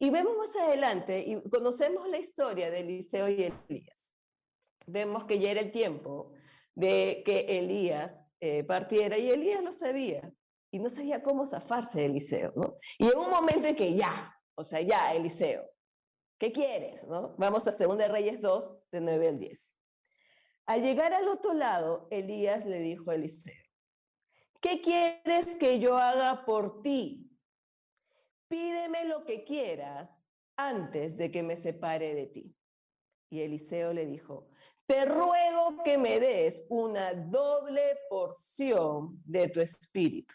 Y 0.00 0.10
vemos 0.10 0.36
más 0.36 0.56
adelante, 0.56 1.20
y 1.20 1.40
conocemos 1.48 2.08
la 2.08 2.18
historia 2.18 2.68
de 2.72 2.80
Eliseo 2.80 3.28
y 3.28 3.44
Elías. 3.44 4.12
Vemos 4.88 5.24
que 5.24 5.38
ya 5.38 5.52
era 5.52 5.60
el 5.60 5.70
tiempo 5.70 6.32
de 6.74 7.22
que 7.24 7.58
Elías 7.60 8.26
eh, 8.40 8.64
partiera, 8.64 9.18
y 9.18 9.30
Elías 9.30 9.62
lo 9.62 9.70
sabía, 9.70 10.32
y 10.76 10.78
no 10.78 10.90
sabía 10.90 11.22
cómo 11.22 11.46
zafarse 11.46 12.04
Eliseo, 12.04 12.52
¿no? 12.54 12.76
Y 12.98 13.06
en 13.06 13.16
un 13.16 13.30
momento 13.30 13.66
en 13.66 13.74
que 13.74 13.94
ya, 13.94 14.38
o 14.54 14.62
sea, 14.62 14.82
ya, 14.82 15.14
Eliseo, 15.14 15.66
¿qué 16.38 16.52
quieres? 16.52 17.02
¿no? 17.04 17.34
Vamos 17.38 17.66
a 17.66 17.70
2 17.70 18.08
Reyes 18.08 18.42
2, 18.42 18.90
de 18.92 19.00
9 19.00 19.28
al 19.28 19.38
10. 19.38 19.74
Al 20.66 20.82
llegar 20.82 21.14
al 21.14 21.28
otro 21.28 21.54
lado, 21.54 22.08
Elías 22.10 22.66
le 22.66 22.80
dijo 22.80 23.10
a 23.10 23.14
Eliseo, 23.14 23.64
¿qué 24.60 24.82
quieres 24.82 25.56
que 25.56 25.78
yo 25.78 25.96
haga 25.96 26.44
por 26.44 26.82
ti? 26.82 27.30
Pídeme 28.46 29.06
lo 29.06 29.24
que 29.24 29.44
quieras 29.44 30.22
antes 30.56 31.16
de 31.16 31.30
que 31.30 31.42
me 31.42 31.56
separe 31.56 32.14
de 32.14 32.26
ti. 32.26 32.54
Y 33.30 33.40
Eliseo 33.40 33.94
le 33.94 34.04
dijo, 34.04 34.50
te 34.84 35.06
ruego 35.06 35.82
que 35.82 35.96
me 35.96 36.20
des 36.20 36.66
una 36.68 37.14
doble 37.14 37.96
porción 38.10 39.22
de 39.24 39.48
tu 39.48 39.62
espíritu. 39.62 40.34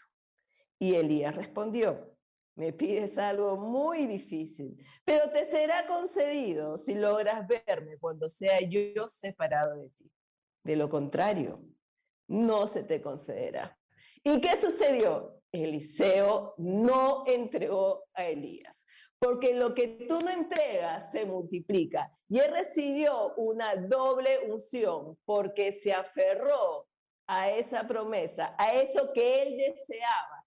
Y 0.82 0.96
Elías 0.96 1.36
respondió, 1.36 2.12
me 2.56 2.72
pides 2.72 3.16
algo 3.16 3.56
muy 3.56 4.04
difícil, 4.04 4.84
pero 5.04 5.30
te 5.30 5.44
será 5.44 5.86
concedido 5.86 6.76
si 6.76 6.96
logras 6.96 7.46
verme 7.46 7.98
cuando 8.00 8.28
sea 8.28 8.58
yo 8.62 9.06
separado 9.06 9.76
de 9.76 9.90
ti. 9.90 10.10
De 10.64 10.74
lo 10.74 10.90
contrario, 10.90 11.62
no 12.26 12.66
se 12.66 12.82
te 12.82 13.00
concederá. 13.00 13.78
¿Y 14.24 14.40
qué 14.40 14.56
sucedió? 14.56 15.40
Eliseo 15.52 16.54
no 16.58 17.22
entregó 17.28 18.06
a 18.12 18.24
Elías, 18.24 18.84
porque 19.20 19.54
lo 19.54 19.76
que 19.76 19.86
tú 20.08 20.18
no 20.18 20.30
entregas 20.30 21.12
se 21.12 21.24
multiplica. 21.24 22.10
Y 22.28 22.40
él 22.40 22.50
recibió 22.52 23.34
una 23.36 23.76
doble 23.76 24.50
unción 24.50 25.16
porque 25.24 25.70
se 25.70 25.92
aferró 25.92 26.88
a 27.28 27.52
esa 27.52 27.86
promesa, 27.86 28.56
a 28.58 28.74
eso 28.74 29.12
que 29.12 29.42
él 29.44 29.56
deseaba. 29.56 30.41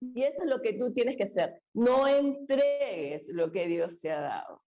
Y 0.00 0.22
eso 0.22 0.42
es 0.42 0.48
lo 0.48 0.60
que 0.60 0.74
tú 0.74 0.92
tienes 0.92 1.16
que 1.16 1.24
hacer. 1.24 1.62
No 1.72 2.06
entregues 2.06 3.28
lo 3.28 3.50
que 3.50 3.66
Dios 3.66 4.00
te 4.00 4.10
ha 4.10 4.20
dado. 4.20 4.62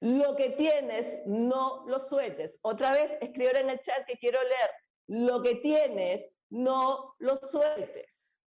Lo 0.00 0.36
que 0.36 0.50
tienes, 0.50 1.18
no 1.26 1.86
lo 1.86 2.00
sueltes. 2.00 2.58
Otra 2.62 2.92
vez, 2.92 3.16
escribir 3.20 3.56
en 3.56 3.70
el 3.70 3.80
chat 3.80 4.04
que 4.06 4.18
quiero 4.18 4.42
leer. 4.42 4.70
Lo 5.06 5.42
que 5.42 5.56
tienes, 5.56 6.34
no 6.50 7.14
lo 7.18 7.36
sueltes. 7.36 8.38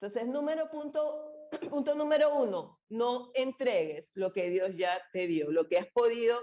Entonces, 0.00 0.28
número 0.28 0.70
punto, 0.70 1.48
punto 1.70 1.94
número 1.94 2.36
uno, 2.36 2.80
no 2.90 3.30
entregues 3.34 4.10
lo 4.14 4.32
que 4.32 4.50
Dios 4.50 4.76
ya 4.76 5.00
te 5.12 5.26
dio, 5.26 5.50
lo 5.50 5.66
que 5.66 5.78
has 5.78 5.86
podido 5.86 6.38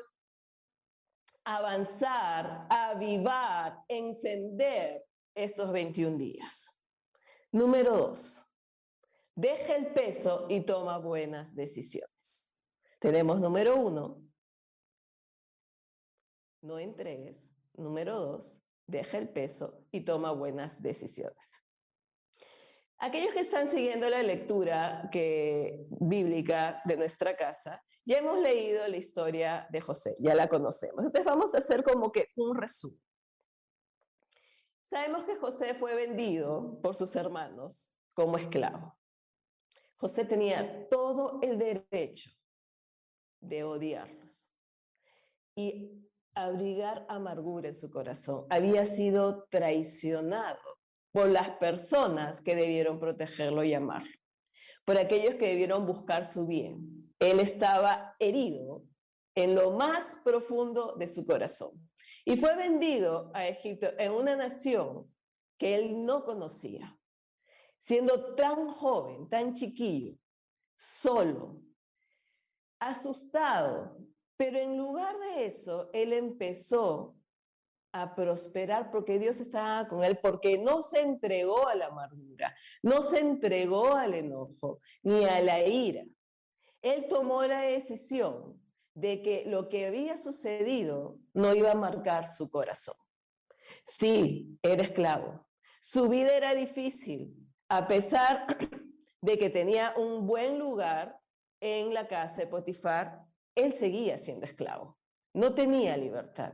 avanzar, 1.43 2.67
avivar, 2.69 3.83
encender 3.87 5.05
estos 5.35 5.71
21 5.71 6.17
días. 6.17 6.79
Número 7.51 7.97
dos, 7.97 8.45
deja 9.35 9.75
el 9.75 9.93
peso 9.93 10.45
y 10.49 10.61
toma 10.61 10.97
buenas 10.97 11.55
decisiones. 11.55 12.49
Tenemos 12.99 13.39
número 13.39 13.75
uno, 13.75 14.21
no 16.61 16.79
entregues. 16.79 17.51
Número 17.73 18.19
dos, 18.19 18.61
deja 18.85 19.17
el 19.17 19.29
peso 19.29 19.85
y 19.91 20.01
toma 20.01 20.31
buenas 20.31 20.81
decisiones. 20.81 21.63
Aquellos 22.97 23.33
que 23.33 23.39
están 23.39 23.71
siguiendo 23.71 24.07
la 24.09 24.21
lectura 24.21 25.09
que, 25.11 25.87
bíblica 25.89 26.81
de 26.85 26.97
nuestra 26.97 27.35
casa, 27.35 27.83
ya 28.05 28.19
hemos 28.19 28.37
leído 28.37 28.87
la 28.87 28.97
historia 28.97 29.67
de 29.71 29.81
José, 29.81 30.15
ya 30.19 30.35
la 30.35 30.47
conocemos. 30.47 31.05
Entonces 31.05 31.25
vamos 31.25 31.55
a 31.55 31.59
hacer 31.59 31.83
como 31.83 32.11
que 32.11 32.27
un 32.35 32.55
resumen. 32.55 33.01
Sabemos 34.83 35.23
que 35.23 35.37
José 35.37 35.73
fue 35.73 35.95
vendido 35.95 36.79
por 36.81 36.95
sus 36.95 37.15
hermanos 37.15 37.91
como 38.13 38.37
esclavo. 38.37 38.95
José 40.01 40.25
tenía 40.25 40.89
todo 40.89 41.39
el 41.43 41.59
derecho 41.59 42.31
de 43.39 43.63
odiarlos. 43.63 44.51
Y 45.55 45.91
abrigar 46.33 47.05
amargura 47.07 47.67
en 47.67 47.75
su 47.75 47.91
corazón. 47.91 48.47
Había 48.49 48.87
sido 48.87 49.43
traicionado 49.51 50.59
por 51.11 51.29
las 51.29 51.51
personas 51.57 52.41
que 52.41 52.55
debieron 52.55 52.99
protegerlo 52.99 53.63
y 53.63 53.75
amarlo, 53.75 54.17
por 54.85 54.97
aquellos 54.97 55.35
que 55.35 55.49
debieron 55.49 55.85
buscar 55.85 56.25
su 56.25 56.47
bien. 56.47 57.13
Él 57.19 57.39
estaba 57.39 58.15
herido 58.17 58.83
en 59.35 59.53
lo 59.53 59.69
más 59.71 60.17
profundo 60.23 60.95
de 60.97 61.07
su 61.07 61.27
corazón 61.27 61.73
y 62.25 62.37
fue 62.37 62.55
vendido 62.55 63.29
a 63.35 63.47
Egipto 63.47 63.87
en 63.99 64.13
una 64.13 64.35
nación 64.35 65.13
que 65.59 65.75
él 65.75 66.05
no 66.05 66.23
conocía. 66.23 66.97
Siendo 67.81 68.35
tan 68.35 68.69
joven, 68.69 69.27
tan 69.29 69.53
chiquillo, 69.53 70.17
solo, 70.77 71.61
asustado, 72.79 73.97
pero 74.37 74.57
en 74.57 74.77
lugar 74.77 75.19
de 75.19 75.45
eso, 75.45 75.89
él 75.93 76.13
empezó 76.13 77.15
a 77.91 78.15
prosperar 78.15 78.89
porque 78.89 79.19
Dios 79.19 79.39
estaba 79.39 79.87
con 79.87 80.03
él, 80.03 80.17
porque 80.17 80.57
no 80.57 80.81
se 80.81 81.01
entregó 81.01 81.67
a 81.67 81.75
la 81.75 81.87
amargura, 81.87 82.55
no 82.81 83.03
se 83.03 83.19
entregó 83.19 83.95
al 83.95 84.13
enojo 84.13 84.79
ni 85.03 85.25
a 85.25 85.41
la 85.41 85.65
ira. 85.65 86.05
Él 86.81 87.05
tomó 87.07 87.43
la 87.43 87.61
decisión 87.61 88.59
de 88.93 89.21
que 89.21 89.43
lo 89.45 89.69
que 89.69 89.85
había 89.85 90.17
sucedido 90.17 91.19
no 91.33 91.53
iba 91.53 91.71
a 91.71 91.75
marcar 91.75 92.27
su 92.27 92.49
corazón. 92.49 92.95
Sí, 93.85 94.57
era 94.61 94.83
esclavo. 94.83 95.45
Su 95.79 96.09
vida 96.09 96.35
era 96.35 96.53
difícil, 96.53 97.35
a 97.71 97.87
pesar 97.87 98.45
de 99.21 99.37
que 99.37 99.49
tenía 99.49 99.93
un 99.95 100.27
buen 100.27 100.59
lugar 100.59 101.17
en 101.61 101.93
la 101.93 102.05
casa 102.05 102.41
de 102.41 102.47
Potifar, 102.47 103.23
él 103.55 103.71
seguía 103.71 104.17
siendo 104.17 104.45
esclavo, 104.45 104.97
no 105.33 105.53
tenía 105.53 105.95
libertad, 105.95 106.53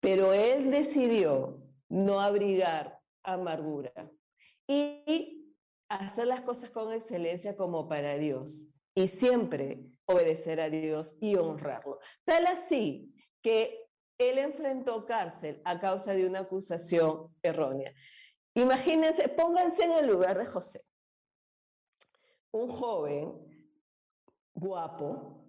pero 0.00 0.32
él 0.32 0.72
decidió 0.72 1.62
no 1.88 2.20
abrigar 2.20 2.98
amargura 3.22 4.10
y 4.66 5.54
hacer 5.88 6.26
las 6.26 6.40
cosas 6.40 6.70
con 6.70 6.92
excelencia 6.92 7.56
como 7.56 7.88
para 7.88 8.16
Dios 8.16 8.66
y 8.96 9.06
siempre 9.06 9.84
obedecer 10.06 10.60
a 10.60 10.70
Dios 10.70 11.16
y 11.20 11.36
honrarlo. 11.36 12.00
Tal 12.24 12.46
así 12.46 13.14
que 13.42 13.86
él 14.18 14.38
enfrentó 14.38 15.06
cárcel 15.06 15.62
a 15.64 15.78
causa 15.78 16.14
de 16.14 16.26
una 16.26 16.40
acusación 16.40 17.32
errónea. 17.42 17.94
Imagínense, 18.58 19.28
pónganse 19.28 19.84
en 19.84 19.92
el 19.92 20.06
lugar 20.08 20.36
de 20.36 20.44
José. 20.44 20.84
Un 22.50 22.68
joven 22.68 23.32
guapo, 24.52 25.44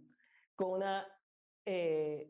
con 0.55 0.73
una 0.73 1.07
eh, 1.65 2.29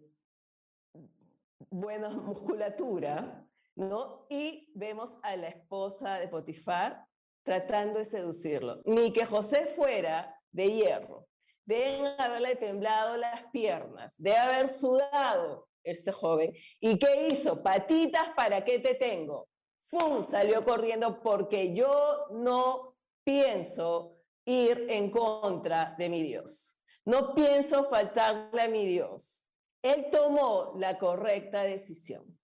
buena 1.69 2.09
musculatura, 2.09 3.45
¿no? 3.75 4.25
Y 4.29 4.71
vemos 4.73 5.17
a 5.21 5.35
la 5.35 5.49
esposa 5.49 6.13
de 6.15 6.29
Potifar 6.29 7.05
tratando 7.43 7.99
de 7.99 8.05
seducirlo. 8.05 8.81
Ni 8.85 9.11
que 9.11 9.25
José 9.25 9.65
fuera 9.65 10.33
de 10.49 10.71
hierro. 10.71 11.27
Deben 11.65 12.05
haberle 12.17 12.55
temblado 12.55 13.17
las 13.17 13.43
piernas, 13.51 14.15
de 14.17 14.33
haber 14.37 14.69
sudado 14.69 15.67
este 15.83 16.13
joven. 16.13 16.53
¿Y 16.79 16.97
qué 16.97 17.27
hizo? 17.27 17.61
Patitas, 17.61 18.29
¿para 18.29 18.63
qué 18.63 18.79
te 18.79 18.95
tengo? 18.95 19.49
¡Fum! 19.89 20.23
Salió 20.23 20.63
corriendo 20.63 21.21
porque 21.21 21.73
yo 21.73 22.27
no 22.31 22.95
pienso 23.23 24.17
ir 24.45 24.85
en 24.89 25.09
contra 25.09 25.95
de 25.97 26.09
mi 26.09 26.23
Dios. 26.23 26.79
No 27.05 27.33
pienso 27.33 27.89
faltarle 27.89 28.61
a 28.61 28.67
mi 28.67 28.85
Dios. 28.85 29.45
Él 29.81 30.07
tomó 30.11 30.73
la 30.77 30.97
correcta 30.97 31.63
decisión. 31.63 32.37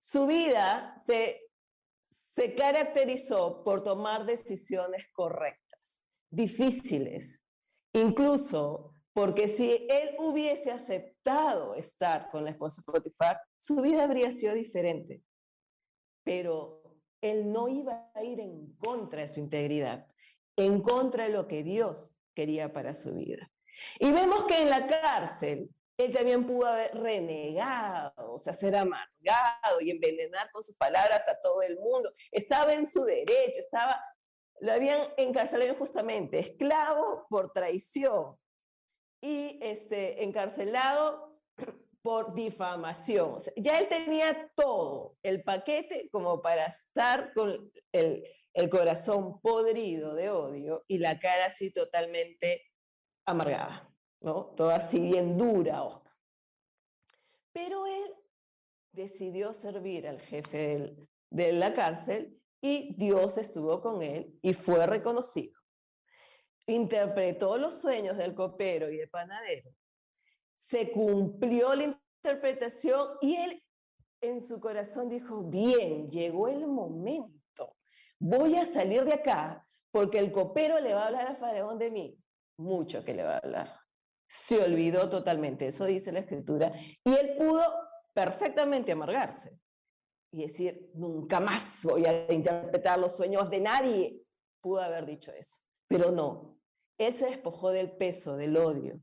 Su 0.00 0.26
vida 0.26 0.94
se, 1.06 1.48
se 2.34 2.54
caracterizó 2.54 3.62
por 3.64 3.82
tomar 3.82 4.26
decisiones 4.26 5.08
correctas, 5.12 6.02
difíciles, 6.28 7.42
incluso 7.92 8.94
porque 9.14 9.48
si 9.48 9.86
él 9.88 10.16
hubiese 10.18 10.72
aceptado 10.72 11.74
estar 11.76 12.30
con 12.30 12.44
la 12.44 12.50
esposa 12.50 12.82
Potifar, 12.84 13.40
su 13.58 13.80
vida 13.80 14.04
habría 14.04 14.30
sido 14.32 14.52
diferente. 14.54 15.22
Pero 16.24 16.82
él 17.20 17.52
no 17.52 17.68
iba 17.68 18.10
a 18.14 18.24
ir 18.24 18.40
en 18.40 18.74
contra 18.76 19.22
de 19.22 19.28
su 19.28 19.40
integridad, 19.40 20.06
en 20.56 20.80
contra 20.80 21.24
de 21.24 21.30
lo 21.30 21.46
que 21.46 21.62
Dios 21.62 22.12
quería 22.34 22.72
para 22.72 22.94
su 22.94 23.14
vida. 23.14 23.50
Y 23.98 24.12
vemos 24.12 24.44
que 24.44 24.62
en 24.62 24.70
la 24.70 24.86
cárcel 24.86 25.70
él 25.96 26.12
también 26.12 26.44
pudo 26.44 26.66
haber 26.66 26.94
renegado, 26.94 28.32
o 28.32 28.38
sea, 28.38 28.52
ser 28.52 28.74
amargado 28.74 29.80
y 29.80 29.90
envenenar 29.90 30.50
con 30.50 30.62
sus 30.62 30.76
palabras 30.76 31.28
a 31.28 31.40
todo 31.40 31.62
el 31.62 31.78
mundo. 31.78 32.10
Estaba 32.32 32.74
en 32.74 32.84
su 32.84 33.04
derecho, 33.04 33.60
estaba, 33.60 34.02
lo 34.60 34.72
habían 34.72 35.00
encarcelado 35.16 35.70
injustamente, 35.70 36.40
esclavo 36.40 37.26
por 37.28 37.52
traición 37.52 38.36
y 39.20 39.58
este, 39.62 40.24
encarcelado 40.24 41.23
por 42.04 42.34
difamación. 42.34 43.38
ya 43.56 43.78
él 43.78 43.88
tenía 43.88 44.52
todo, 44.54 45.16
el 45.22 45.42
paquete 45.42 46.10
como 46.12 46.42
para 46.42 46.66
estar 46.66 47.32
con 47.32 47.72
el, 47.92 48.22
el 48.52 48.68
corazón 48.68 49.40
podrido 49.40 50.14
de 50.14 50.28
odio 50.28 50.84
y 50.86 50.98
la 50.98 51.18
cara 51.18 51.46
así 51.46 51.72
totalmente 51.72 52.60
amargada. 53.24 53.90
¿no? 54.20 54.52
Toda 54.54 54.76
así 54.76 55.00
bien 55.00 55.38
dura, 55.38 55.82
Oscar. 55.82 56.12
Pero 57.52 57.86
él 57.86 58.14
decidió 58.92 59.54
servir 59.54 60.06
al 60.06 60.20
jefe 60.20 60.94
de 61.30 61.52
la 61.52 61.72
cárcel 61.72 62.38
y 62.60 62.94
Dios 62.98 63.38
estuvo 63.38 63.80
con 63.80 64.02
él 64.02 64.38
y 64.42 64.52
fue 64.52 64.86
reconocido. 64.86 65.58
Interpretó 66.66 67.56
los 67.56 67.80
sueños 67.80 68.18
del 68.18 68.34
copero 68.34 68.90
y 68.90 68.98
del 68.98 69.08
panadero. 69.08 69.70
Se 70.68 70.90
cumplió 70.90 71.74
la 71.74 71.96
interpretación 72.22 73.08
y 73.20 73.36
él 73.36 73.62
en 74.20 74.40
su 74.40 74.60
corazón 74.60 75.08
dijo, 75.08 75.42
bien, 75.42 76.10
llegó 76.10 76.48
el 76.48 76.66
momento. 76.66 77.76
Voy 78.18 78.56
a 78.56 78.66
salir 78.66 79.04
de 79.04 79.14
acá 79.14 79.66
porque 79.90 80.18
el 80.18 80.32
copero 80.32 80.80
le 80.80 80.94
va 80.94 81.04
a 81.04 81.06
hablar 81.06 81.26
a 81.28 81.36
Faraón 81.36 81.78
de 81.78 81.90
mí. 81.90 82.18
Mucho 82.58 83.04
que 83.04 83.14
le 83.14 83.22
va 83.22 83.34
a 83.34 83.38
hablar 83.38 83.84
se 84.26 84.60
olvidó 84.60 85.08
totalmente, 85.08 85.66
eso 85.66 85.84
dice 85.84 86.10
la 86.10 86.20
escritura, 86.20 86.72
y 87.04 87.14
él 87.14 87.36
pudo 87.36 87.62
perfectamente 88.12 88.92
amargarse 88.92 89.56
y 90.32 90.42
decir, 90.42 90.90
nunca 90.94 91.38
más 91.38 91.80
voy 91.84 92.04
a 92.06 92.32
interpretar 92.32 92.98
los 92.98 93.16
sueños 93.16 93.48
de 93.50 93.60
nadie. 93.60 94.20
Pudo 94.60 94.80
haber 94.80 95.06
dicho 95.06 95.32
eso, 95.32 95.62
pero 95.86 96.10
no. 96.10 96.58
Él 96.98 97.14
se 97.14 97.26
despojó 97.26 97.70
del 97.70 97.92
peso, 97.96 98.36
del 98.36 98.56
odio, 98.56 99.00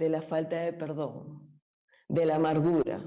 de 0.00 0.08
la 0.08 0.22
falta 0.22 0.56
de 0.56 0.72
perdón, 0.72 1.60
de 2.08 2.24
la 2.24 2.36
amargura, 2.36 3.06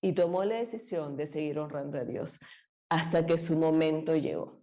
y 0.00 0.12
tomó 0.12 0.44
la 0.44 0.54
decisión 0.54 1.16
de 1.16 1.26
seguir 1.26 1.58
honrando 1.58 1.98
a 1.98 2.04
Dios 2.04 2.38
hasta 2.88 3.26
que 3.26 3.38
su 3.38 3.58
momento 3.58 4.14
llegó. 4.14 4.62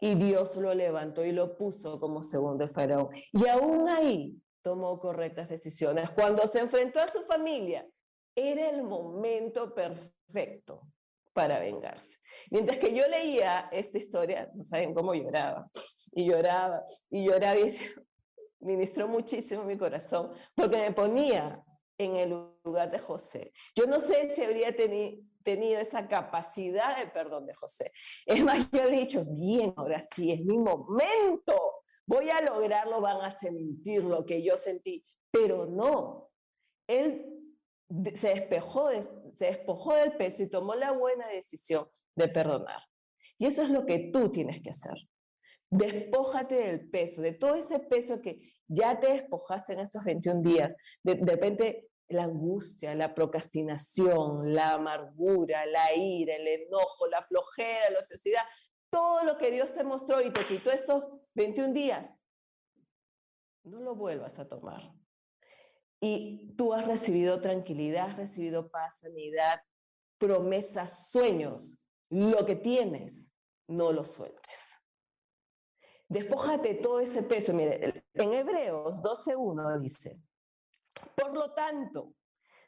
Y 0.00 0.14
Dios 0.14 0.56
lo 0.56 0.72
levantó 0.72 1.26
y 1.26 1.32
lo 1.32 1.58
puso 1.58 2.00
como 2.00 2.22
segundo 2.22 2.66
faraón. 2.68 3.10
Y 3.32 3.46
aún 3.48 3.86
ahí 3.88 4.40
tomó 4.62 4.98
correctas 4.98 5.50
decisiones. 5.50 6.10
Cuando 6.10 6.46
se 6.46 6.60
enfrentó 6.60 7.00
a 7.00 7.08
su 7.08 7.22
familia, 7.24 7.86
era 8.34 8.70
el 8.70 8.82
momento 8.82 9.74
perfecto 9.74 10.88
para 11.34 11.60
vengarse. 11.60 12.16
Mientras 12.50 12.78
que 12.78 12.94
yo 12.94 13.06
leía 13.08 13.68
esta 13.72 13.98
historia, 13.98 14.50
no 14.54 14.62
saben 14.62 14.94
cómo 14.94 15.14
lloraba, 15.14 15.68
y 16.12 16.26
lloraba, 16.26 16.82
y 17.10 17.26
lloraba, 17.26 17.58
y 17.58 17.68
ministró 18.60 19.08
muchísimo 19.08 19.64
mi 19.64 19.76
corazón, 19.76 20.32
porque 20.54 20.78
me 20.78 20.92
ponía 20.92 21.64
en 21.98 22.16
el 22.16 22.30
lugar 22.64 22.90
de 22.90 22.98
José. 22.98 23.52
Yo 23.74 23.86
no 23.86 23.98
sé 23.98 24.30
si 24.30 24.44
habría 24.44 24.74
tenido 24.74 25.80
esa 25.80 26.06
capacidad 26.06 26.96
de 26.96 27.10
perdón 27.10 27.46
de 27.46 27.54
José. 27.54 27.92
Es 28.26 28.42
más, 28.42 28.70
yo 28.70 28.82
habría 28.82 29.00
dicho, 29.00 29.24
bien, 29.26 29.74
ahora 29.76 30.00
sí, 30.00 30.32
es 30.32 30.44
mi 30.44 30.58
momento 30.58 31.78
voy 32.08 32.30
a 32.30 32.40
lograrlo, 32.40 33.00
van 33.00 33.20
a 33.20 33.30
sentir 33.30 34.02
lo 34.02 34.24
que 34.24 34.42
yo 34.42 34.56
sentí, 34.56 35.04
pero 35.30 35.66
no. 35.66 36.30
Él 36.88 37.26
se 38.14 38.28
despejó, 38.30 38.90
se 39.34 39.44
despojó 39.44 39.94
del 39.94 40.16
peso 40.16 40.42
y 40.42 40.48
tomó 40.48 40.74
la 40.74 40.92
buena 40.92 41.28
decisión 41.28 41.86
de 42.16 42.28
perdonar. 42.28 42.82
Y 43.36 43.46
eso 43.46 43.62
es 43.62 43.68
lo 43.68 43.84
que 43.84 44.10
tú 44.10 44.30
tienes 44.30 44.62
que 44.62 44.70
hacer. 44.70 44.96
Despójate 45.70 46.54
del 46.54 46.88
peso, 46.88 47.20
de 47.20 47.32
todo 47.32 47.54
ese 47.54 47.78
peso 47.78 48.20
que 48.20 48.40
ya 48.66 48.98
te 49.00 49.08
despojaste 49.08 49.74
en 49.74 49.80
estos 49.80 50.02
21 50.04 50.40
días. 50.42 50.74
De, 51.02 51.16
de 51.16 51.30
repente, 51.30 51.88
la 52.08 52.24
angustia, 52.24 52.94
la 52.94 53.14
procrastinación, 53.14 54.54
la 54.54 54.74
amargura, 54.74 55.66
la 55.66 55.94
ira, 55.94 56.36
el 56.36 56.48
enojo, 56.48 57.06
la 57.08 57.22
flojera, 57.22 57.90
la 57.90 57.98
ociosidad, 57.98 58.42
todo 58.90 59.24
lo 59.24 59.36
que 59.36 59.50
Dios 59.50 59.72
te 59.72 59.84
mostró 59.84 60.20
y 60.22 60.32
te 60.32 60.44
quitó 60.46 60.70
estos 60.70 61.08
21 61.34 61.74
días, 61.74 62.18
no 63.64 63.80
lo 63.80 63.94
vuelvas 63.94 64.38
a 64.38 64.48
tomar. 64.48 64.94
Y 66.00 66.54
tú 66.56 66.72
has 66.72 66.86
recibido 66.86 67.40
tranquilidad, 67.40 68.10
has 68.10 68.16
recibido 68.16 68.70
paz, 68.70 69.00
sanidad, 69.00 69.60
promesas, 70.18 71.10
sueños. 71.10 71.78
Lo 72.08 72.46
que 72.46 72.56
tienes, 72.56 73.34
no 73.66 73.92
lo 73.92 74.04
sueltes. 74.04 74.77
Despójate 76.08 76.74
todo 76.74 77.00
ese 77.00 77.22
peso. 77.22 77.52
Mire, 77.52 78.04
en 78.14 78.32
Hebreos 78.32 79.02
12.1 79.02 79.78
dice, 79.80 80.20
por 81.14 81.34
lo 81.34 81.52
tanto, 81.52 82.14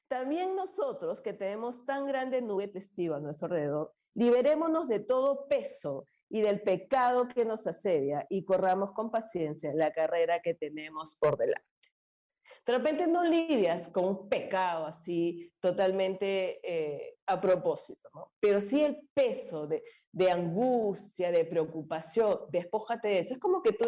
también 0.09 0.55
nosotros 0.55 1.21
que 1.21 1.33
tenemos 1.33 1.85
tan 1.85 2.07
grande 2.07 2.43
nube 2.43 2.69
testigo 2.69 3.15
a 3.15 3.21
nuestro 3.21 3.47
alrededor, 3.47 3.95
Liberémonos 4.15 4.89
de 4.89 5.01
todo 5.01 5.47
peso 5.47 6.07
y 6.29 6.41
del 6.41 6.63
pecado 6.63 7.29
que 7.29 7.45
nos 7.45 7.67
asedia 7.67 8.27
y 8.29 8.45
corramos 8.45 8.93
con 8.93 9.11
paciencia 9.11 9.73
la 9.75 9.93
carrera 9.93 10.41
que 10.41 10.55
tenemos 10.55 11.17
por 11.17 11.37
delante. 11.37 11.65
De 12.67 12.73
repente 12.73 13.07
no 13.07 13.25
lidias 13.25 13.89
con 13.89 14.05
un 14.05 14.29
pecado 14.29 14.87
así 14.87 15.53
totalmente 15.61 16.61
eh, 16.63 17.19
a 17.27 17.41
propósito, 17.41 18.09
¿no? 18.15 18.33
pero 18.41 18.61
sí 18.61 18.83
el 18.83 19.09
peso 19.15 19.67
de, 19.67 19.83
de, 20.13 20.31
angustia, 20.31 21.31
de 21.31 21.45
preocupación, 21.45 22.41
despójate 22.51 23.09
de 23.09 23.19
eso. 23.21 23.35
Es 23.35 23.41
como 23.41 23.63
que 23.63 23.73
tú 23.73 23.87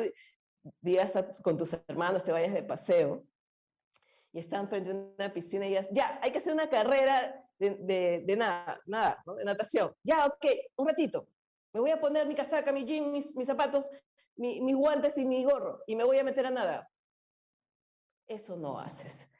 digas 0.81 1.13
con 1.43 1.57
tus 1.57 1.77
hermanos, 1.89 2.25
te 2.25 2.33
vayas 2.33 2.55
de 2.55 2.63
paseo 2.63 3.25
y 4.33 4.39
están 4.39 4.69
frente 4.69 4.91
a 4.91 4.95
una 4.95 5.33
piscina 5.33 5.67
y 5.67 5.71
digas, 5.71 5.89
ya, 5.93 6.19
hay 6.23 6.31
que 6.31 6.39
hacer 6.39 6.53
una 6.53 6.69
carrera 6.69 7.45
de, 7.59 8.35
nada, 8.37 8.81
nada, 8.87 9.23
de 9.37 9.45
natación. 9.45 9.93
Ya, 10.03 10.27
ok, 10.27 10.47
un 10.77 10.89
ratito. 10.89 11.29
Me 11.73 11.81
voy 11.81 11.91
a 11.91 12.01
poner 12.01 12.27
mi 12.27 12.35
casaca, 12.35 12.73
mi 12.73 12.85
jean, 12.85 13.13
mis, 13.13 13.33
zapatos, 13.45 13.89
mis 14.37 14.75
guantes 14.75 15.17
y 15.19 15.25
mi 15.25 15.45
gorro 15.45 15.83
y 15.87 15.97
me 15.97 16.05
voy 16.05 16.19
a 16.19 16.25
meter 16.25 16.47
a 16.47 16.51
nada. 16.51 16.89
Eso 18.33 18.57
no 18.57 18.79
haces. 18.79 19.31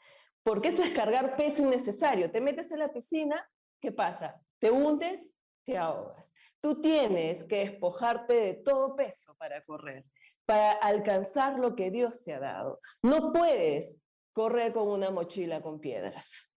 Porque 0.43 0.69
eso 0.69 0.83
es 0.83 0.91
cargar 0.91 1.37
peso 1.37 1.63
innecesario. 1.63 2.31
Te 2.31 2.41
metes 2.41 2.71
en 2.73 2.81
la 2.81 2.93
piscina, 2.93 3.49
¿qué 3.81 3.91
pasa? 3.91 4.41
Te 4.59 4.71
hundes, 4.71 5.33
te 5.65 5.79
ahogas. 5.79 6.33
Tú 6.61 6.81
tienes 6.81 7.45
que 7.45 7.59
despojarte 7.59 8.35
de 8.35 8.55
todo 8.55 8.95
peso 8.95 9.35
para 9.37 9.65
correr, 9.65 10.05
para 10.45 10.73
alcanzar 10.73 11.59
lo 11.59 11.75
que 11.75 11.91
Dios 11.91 12.23
te 12.23 12.35
ha 12.35 12.41
dado. 12.41 12.81
No 13.03 13.33
puedes 13.33 13.99
correr 14.33 14.73
con 14.73 14.89
una 14.89 15.11
mochila 15.11 15.63
con 15.63 15.81
piedras. 15.81 16.53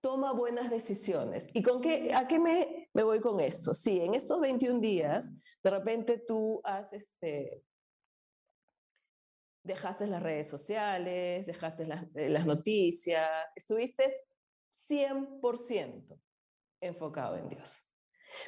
toma 0.00 0.32
buenas 0.32 0.70
decisiones. 0.70 1.48
¿Y 1.52 1.62
con 1.64 1.80
qué, 1.80 2.14
a 2.14 2.28
qué 2.28 2.38
me, 2.38 2.88
me 2.94 3.02
voy 3.02 3.18
con 3.18 3.40
esto? 3.40 3.74
Sí, 3.74 4.00
en 4.00 4.14
estos 4.14 4.40
21 4.40 4.78
días, 4.78 5.32
de 5.64 5.70
repente 5.70 6.22
tú 6.24 6.60
has, 6.62 6.92
este, 6.92 7.64
dejaste 9.66 10.06
las 10.06 10.22
redes 10.22 10.48
sociales, 10.48 11.46
dejaste 11.46 11.86
las, 11.86 12.04
eh, 12.14 12.28
noticias, 12.44 13.28
estuviste 13.54 14.24
100% 14.88 16.20
enfocado 16.80 17.36
en 17.36 17.48
Dios. 17.48 17.92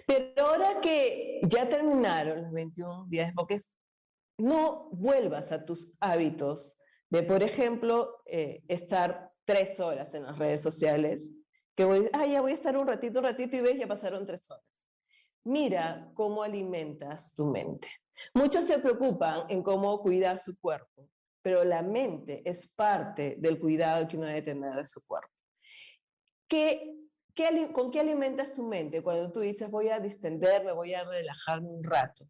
Pero 0.07 0.47
ahora 0.47 0.81
que 0.81 1.41
ya 1.45 1.69
terminaron 1.69 2.43
los 2.43 2.53
21 2.53 3.07
días 3.09 3.27
de 3.27 3.31
enfoques, 3.31 3.73
no 4.39 4.89
vuelvas 4.91 5.51
a 5.51 5.65
tus 5.65 5.93
hábitos 6.01 6.79
de, 7.11 7.23
por 7.23 7.43
ejemplo, 7.43 8.23
eh, 8.27 8.63
estar 8.69 9.33
tres 9.45 9.81
horas 9.81 10.15
en 10.15 10.25
las 10.25 10.39
redes 10.39 10.61
sociales, 10.61 11.35
que 11.75 11.85
voy, 11.85 12.09
ah, 12.13 12.27
ya 12.27 12.41
voy 12.41 12.51
a 12.51 12.55
estar 12.55 12.77
un 12.77 12.87
ratito, 12.87 13.21
un 13.21 13.25
ratito 13.25 13.57
y 13.57 13.61
ves, 13.61 13.79
ya 13.79 13.87
pasaron 13.87 14.27
tres 14.27 14.49
horas. 14.51 14.89
Mira 15.45 16.11
cómo 16.15 16.43
alimentas 16.43 17.35
tu 17.35 17.47
mente. 17.47 17.89
Muchos 18.35 18.65
se 18.65 18.79
preocupan 18.79 19.45
en 19.49 19.63
cómo 19.63 20.01
cuidar 20.01 20.39
su 20.39 20.59
cuerpo, 20.59 21.09
pero 21.43 21.65
la 21.65 21.83
mente 21.83 22.43
es 22.45 22.69
parte 22.69 23.37
del 23.39 23.59
cuidado 23.59 24.07
que 24.07 24.17
uno 24.17 24.27
debe 24.27 24.43
tener 24.43 24.75
de 24.75 24.85
su 24.85 25.05
cuerpo. 25.07 25.33
¿Qué, 26.49 26.97
qué, 27.35 27.71
¿Con 27.73 27.91
qué 27.91 28.01
alimentas 28.01 28.55
tu 28.55 28.63
mente 28.63 29.03
cuando 29.03 29.31
tú 29.31 29.41
dices 29.41 29.71
voy 29.71 29.89
a 29.91 30.01
distenderme, 30.01 30.73
voy 30.73 30.95
a 30.95 31.05
relajarme 31.05 31.69
un 31.69 31.85
rato? 31.85 32.27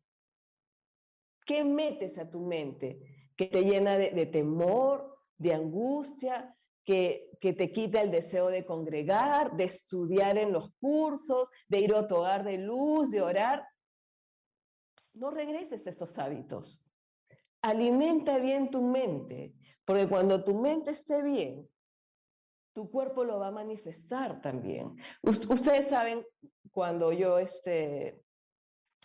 ¿Qué 1.46 1.64
metes 1.64 2.18
a 2.18 2.28
tu 2.28 2.40
mente 2.40 2.98
que 3.36 3.46
te 3.46 3.62
llena 3.62 3.96
de, 3.96 4.26
temor, 4.26 5.16
de 5.38 5.54
angustia, 5.54 6.54
que, 6.84 7.30
que, 7.40 7.52
te 7.52 7.70
quita 7.70 8.02
el 8.02 8.10
deseo 8.10 8.48
de 8.48 8.66
congregar, 8.66 9.56
de 9.56 9.64
estudiar 9.64 10.36
en 10.36 10.52
los 10.52 10.70
cursos, 10.80 11.48
de 11.68 11.78
ir 11.78 11.94
a 11.94 12.06
tu 12.06 12.16
hogar 12.16 12.44
de 12.44 12.58
luz, 12.58 13.10
de 13.12 13.22
orar? 13.22 13.64
No 15.18 15.30
regreses 15.30 15.84
a 15.86 15.90
esos 15.90 16.16
hábitos. 16.18 16.86
Alimenta 17.60 18.38
bien 18.38 18.70
tu 18.70 18.82
mente, 18.82 19.52
porque 19.84 20.08
cuando 20.08 20.44
tu 20.44 20.54
mente 20.54 20.92
esté 20.92 21.22
bien, 21.22 21.68
tu 22.72 22.88
cuerpo 22.88 23.24
lo 23.24 23.40
va 23.40 23.48
a 23.48 23.50
manifestar 23.50 24.40
también. 24.40 24.94
Ustedes 25.22 25.88
saben, 25.88 26.24
cuando 26.70 27.12
yo 27.12 27.40
este, 27.40 28.22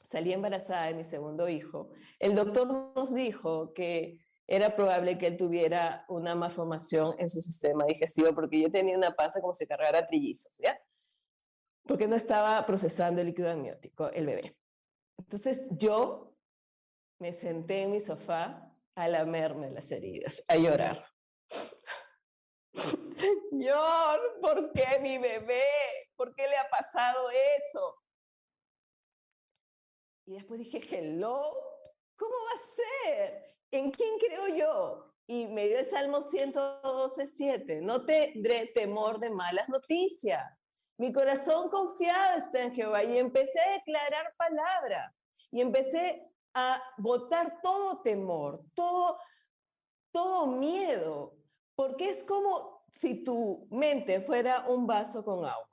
salí 0.05 0.33
embarazada 0.33 0.85
de 0.85 0.93
mi 0.93 1.03
segundo 1.03 1.49
hijo, 1.49 1.89
el 2.19 2.35
doctor 2.35 2.93
nos 2.95 3.15
dijo 3.15 3.73
que 3.73 4.19
era 4.45 4.75
probable 4.75 5.17
que 5.17 5.27
él 5.27 5.37
tuviera 5.37 6.05
una 6.09 6.35
malformación 6.35 7.15
en 7.17 7.27
su 7.27 7.41
sistema 7.41 7.85
digestivo 7.85 8.35
porque 8.35 8.61
yo 8.61 8.69
tenía 8.69 8.95
una 8.95 9.15
panza 9.15 9.41
como 9.41 9.55
si 9.55 9.65
cargara 9.65 10.05
trillizos, 10.05 10.55
¿ya? 10.59 10.79
Porque 11.87 12.07
no 12.07 12.15
estaba 12.15 12.63
procesando 12.67 13.21
el 13.21 13.27
líquido 13.27 13.49
amniótico 13.49 14.11
el 14.11 14.27
bebé. 14.27 14.55
Entonces 15.17 15.61
yo 15.71 16.35
me 17.19 17.33
senté 17.33 17.83
en 17.83 17.91
mi 17.91 17.99
sofá 17.99 18.71
a 18.95 19.07
lamerme 19.07 19.71
las 19.71 19.91
heridas, 19.91 20.43
a 20.47 20.55
llorar. 20.57 21.05
Señor, 23.15 24.39
¿por 24.41 24.71
qué 24.73 24.99
mi 24.99 25.17
bebé? 25.17 25.63
¿Por 26.15 26.33
qué 26.35 26.47
le 26.47 26.57
ha 26.57 26.69
pasado 26.69 27.29
eso? 27.29 27.95
Y 30.25 30.33
después 30.35 30.59
dije, 30.59 30.81
hello, 30.89 31.53
¿cómo 32.17 32.33
va 32.33 32.51
a 32.51 33.09
ser? 33.09 33.57
¿En 33.71 33.91
quién 33.91 34.17
creo 34.19 34.47
yo? 34.47 35.13
Y 35.27 35.47
me 35.47 35.67
dio 35.67 35.79
el 35.79 35.85
Salmo 35.85 36.21
112, 36.21 37.27
7. 37.27 37.81
No 37.81 38.05
tendré 38.05 38.67
temor 38.67 39.19
de 39.19 39.29
malas 39.29 39.67
noticias. 39.69 40.43
Mi 40.97 41.11
corazón 41.11 41.69
confiado 41.69 42.37
está 42.37 42.63
en 42.63 42.73
Jehová 42.73 43.03
y 43.03 43.17
empecé 43.17 43.59
a 43.59 43.73
declarar 43.73 44.33
palabra. 44.37 45.13
Y 45.51 45.61
empecé 45.61 46.29
a 46.53 46.81
botar 46.97 47.59
todo 47.61 48.01
temor, 48.01 48.63
todo, 48.73 49.17
todo 50.11 50.47
miedo, 50.47 51.35
porque 51.75 52.09
es 52.09 52.23
como 52.23 52.85
si 52.91 53.23
tu 53.23 53.67
mente 53.71 54.21
fuera 54.21 54.67
un 54.69 54.85
vaso 54.85 55.23
con 55.23 55.45
agua. 55.45 55.67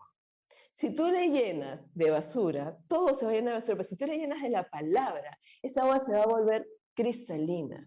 Si 0.73 0.95
tú 0.95 1.11
le 1.11 1.29
llenas 1.29 1.95
de 1.95 2.11
basura, 2.11 2.79
todo 2.89 3.13
se 3.13 3.27
va 3.27 3.33
a 3.33 3.35
llenar 3.35 3.55
de 3.55 3.61
basura, 3.61 3.77
pero 3.77 3.89
si 3.89 3.97
tú 3.97 4.07
le 4.07 4.17
llenas 4.17 4.41
de 4.41 4.49
la 4.49 4.69
palabra, 4.69 5.39
esa 5.61 5.83
agua 5.83 5.99
se 5.99 6.15
va 6.15 6.23
a 6.23 6.27
volver 6.27 6.67
cristalina. 6.95 7.87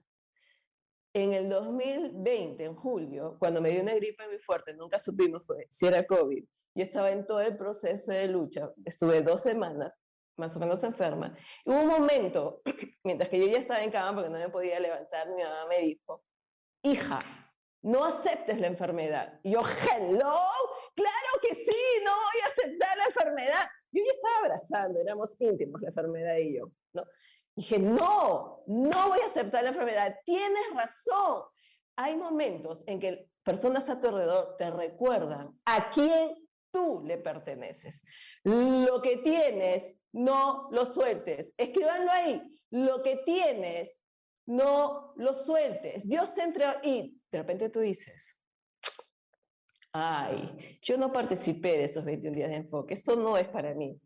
En 1.14 1.34
el 1.34 1.50
2020, 1.50 2.64
en 2.64 2.76
julio, 2.76 3.38
cuando 3.40 3.62
me 3.62 3.70
dio 3.70 3.82
una 3.82 3.96
gripe 3.96 4.28
muy 4.28 4.40
fuerte, 4.40 4.74
nunca 4.74 5.00
supimos 5.00 5.44
si 5.70 5.86
era 5.86 6.06
COVID, 6.06 6.44
yo 6.76 6.84
estaba 6.84 7.12
en 7.12 7.26
todo 7.26 7.42
el 7.42 7.56
proceso 7.56 8.12
de 8.12 8.28
lucha, 8.28 8.72
estuve 8.86 9.22
dos 9.22 9.42
semanas 9.42 10.02
más 10.36 10.56
o 10.58 10.60
menos 10.60 10.84
enferma. 10.84 11.36
Y 11.64 11.70
hubo 11.70 11.82
un 11.82 11.88
momento, 11.88 12.62
mientras 13.04 13.30
que 13.30 13.40
yo 13.40 13.48
ya 13.48 13.60
estaba 13.60 13.84
en 13.84 13.92
cama 13.92 14.16
porque 14.16 14.30
no 14.30 14.40
me 14.40 14.50
podía 14.50 14.80
levantar, 14.80 15.30
mi 15.30 15.42
mamá 15.42 15.68
me 15.68 15.80
dijo, 15.80 16.24
hija, 16.84 17.20
no 17.84 18.04
aceptes 18.04 18.60
la 18.60 18.68
enfermedad. 18.68 19.40
Y 19.44 19.52
yo, 19.52 19.62
hello, 19.62 20.40
claro 20.96 21.32
que 21.42 21.54
sí, 21.54 22.02
no 22.04 22.12
voy 22.12 22.42
a 22.44 22.48
aceptar 22.48 22.98
la 22.98 23.06
enfermedad. 23.06 23.68
Yo 23.92 24.04
ya 24.04 24.12
estaba 24.12 24.38
abrazando, 24.40 25.00
éramos 25.00 25.36
íntimos 25.40 25.82
la 25.82 25.90
enfermedad 25.90 26.38
y 26.38 26.58
yo, 26.58 26.72
¿no? 26.94 27.04
dije, 27.56 27.78
no, 27.78 28.64
no 28.66 29.10
voy 29.10 29.20
a 29.20 29.28
aceptar 29.28 29.64
la 29.64 29.70
enfermedad, 29.70 30.16
tienes 30.26 30.64
razón. 30.74 31.44
Hay 31.96 32.16
momentos 32.16 32.84
en 32.88 33.00
que 33.00 33.30
personas 33.44 33.90
a 33.90 34.00
tu 34.00 34.08
alrededor 34.08 34.56
te 34.58 34.72
recuerdan 34.72 35.60
a 35.66 35.90
quién 35.92 36.43
tú 36.74 37.02
le 37.06 37.18
perteneces. 37.18 38.04
Lo 38.44 39.02
que 39.02 39.18
tienes, 39.18 40.02
no 40.12 40.70
lo 40.72 40.86
sueltes. 40.86 41.54
Escríbanlo 41.56 42.12
ahí. 42.12 42.42
Lo 42.72 43.04
que 43.04 43.18
tienes, 43.18 43.98
no 44.48 45.14
lo 45.16 45.34
sueltes. 45.34 46.06
Dios 46.08 46.34
te 46.34 46.42
entregó 46.42 46.74
y 46.84 47.22
de 47.32 47.38
repente 47.38 47.70
tú 47.70 47.80
dices, 47.80 48.44
ay, 49.94 50.80
yo 50.82 50.98
no 50.98 51.14
participé 51.14 51.78
de 51.78 51.84
esos 51.86 52.04
21 52.04 52.36
días 52.36 52.50
de 52.50 52.58
enfoque, 52.58 52.96
esto 52.96 53.16
no 53.16 53.38
es 53.38 53.48
para 53.48 53.74
mí. 53.74 54.02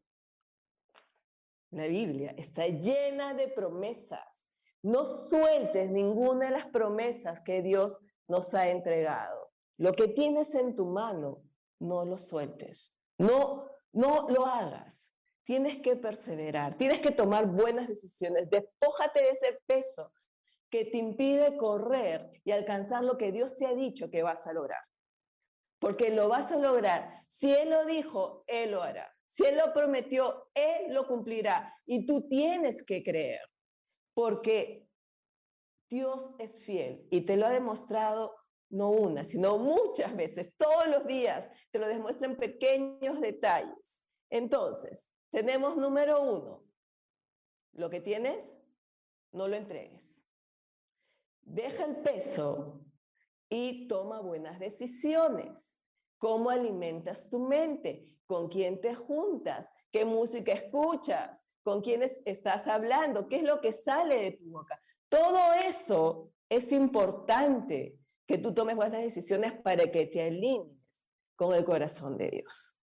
La 1.71 1.87
Biblia 1.87 2.33
está 2.37 2.67
llena 2.67 3.33
de 3.33 3.47
promesas. 3.47 4.47
No 4.83 5.05
sueltes 5.05 5.89
ninguna 5.89 6.45
de 6.45 6.51
las 6.51 6.67
promesas 6.67 7.41
que 7.41 7.61
Dios 7.61 7.99
nos 8.27 8.53
ha 8.53 8.69
entregado. 8.69 9.51
Lo 9.77 9.91
que 9.93 10.07
tienes 10.07 10.55
en 10.55 10.75
tu 10.75 10.85
mano, 10.85 11.43
no 11.79 12.05
lo 12.05 12.17
sueltes. 12.17 12.97
No, 13.17 13.69
no 13.93 14.29
lo 14.29 14.45
hagas. 14.45 15.11
Tienes 15.45 15.77
que 15.77 15.95
perseverar, 15.95 16.77
tienes 16.77 16.99
que 16.99 17.11
tomar 17.11 17.47
buenas 17.47 17.87
decisiones. 17.87 18.49
Despójate 18.49 19.21
de 19.21 19.29
ese 19.29 19.59
peso 19.65 20.11
que 20.69 20.85
te 20.85 20.97
impide 20.97 21.55
correr 21.57 22.29
y 22.43 22.51
alcanzar 22.51 23.03
lo 23.03 23.17
que 23.17 23.31
Dios 23.31 23.55
te 23.55 23.65
ha 23.65 23.73
dicho 23.73 24.09
que 24.09 24.23
vas 24.23 24.45
a 24.47 24.53
lograr. 24.53 24.81
Porque 25.79 26.09
lo 26.09 26.27
vas 26.27 26.51
a 26.51 26.57
lograr. 26.57 27.23
Si 27.29 27.53
Él 27.53 27.69
lo 27.69 27.85
dijo, 27.85 28.43
Él 28.47 28.71
lo 28.71 28.83
hará. 28.83 29.09
Si 29.27 29.45
Él 29.45 29.57
lo 29.57 29.71
prometió, 29.73 30.49
Él 30.53 30.93
lo 30.93 31.07
cumplirá. 31.07 31.73
Y 31.85 32.05
tú 32.05 32.27
tienes 32.27 32.83
que 32.83 33.03
creer. 33.03 33.39
Porque 34.13 34.87
Dios 35.89 36.31
es 36.39 36.65
fiel 36.65 37.07
y 37.11 37.21
te 37.21 37.37
lo 37.37 37.45
ha 37.45 37.51
demostrado 37.51 38.35
no 38.69 38.89
una, 38.91 39.23
sino 39.23 39.57
muchas 39.57 40.15
veces, 40.15 40.53
todos 40.57 40.87
los 40.87 41.05
días, 41.05 41.49
te 41.71 41.79
lo 41.79 41.87
demuestra 41.87 42.27
en 42.27 42.37
pequeños 42.37 43.21
detalles. 43.21 44.03
Entonces, 44.29 45.11
tenemos 45.31 45.77
número 45.77 46.21
uno, 46.21 46.63
lo 47.73 47.89
que 47.89 48.01
tienes, 48.01 48.57
no 49.31 49.47
lo 49.47 49.55
entregues. 49.55 50.21
Deja 51.41 51.85
el 51.85 51.97
peso 51.97 52.81
y 53.49 53.87
toma 53.87 54.19
buenas 54.19 54.59
decisiones. 54.59 55.75
¿Cómo 56.17 56.49
alimentas 56.49 57.29
tu 57.29 57.39
mente? 57.39 58.17
¿Con 58.25 58.49
quién 58.49 58.81
te 58.81 58.95
juntas? 58.95 59.71
¿Qué 59.91 60.03
música 60.03 60.51
escuchas? 60.51 61.45
¿Con 61.63 61.81
quiénes 61.81 62.19
estás 62.25 62.67
hablando? 62.67 63.27
¿Qué 63.27 63.37
es 63.37 63.43
lo 63.43 63.61
que 63.61 63.71
sale 63.71 64.21
de 64.21 64.31
tu 64.31 64.49
boca? 64.49 64.81
Todo 65.09 65.53
eso 65.53 66.31
es 66.49 66.71
importante 66.71 67.97
que 68.27 68.37
tú 68.37 68.53
tomes 68.53 68.75
buenas 68.75 69.01
decisiones 69.01 69.53
para 69.61 69.89
que 69.89 70.05
te 70.05 70.21
alinees 70.21 70.67
con 71.35 71.55
el 71.55 71.63
corazón 71.63 72.17
de 72.17 72.29
Dios. 72.29 72.79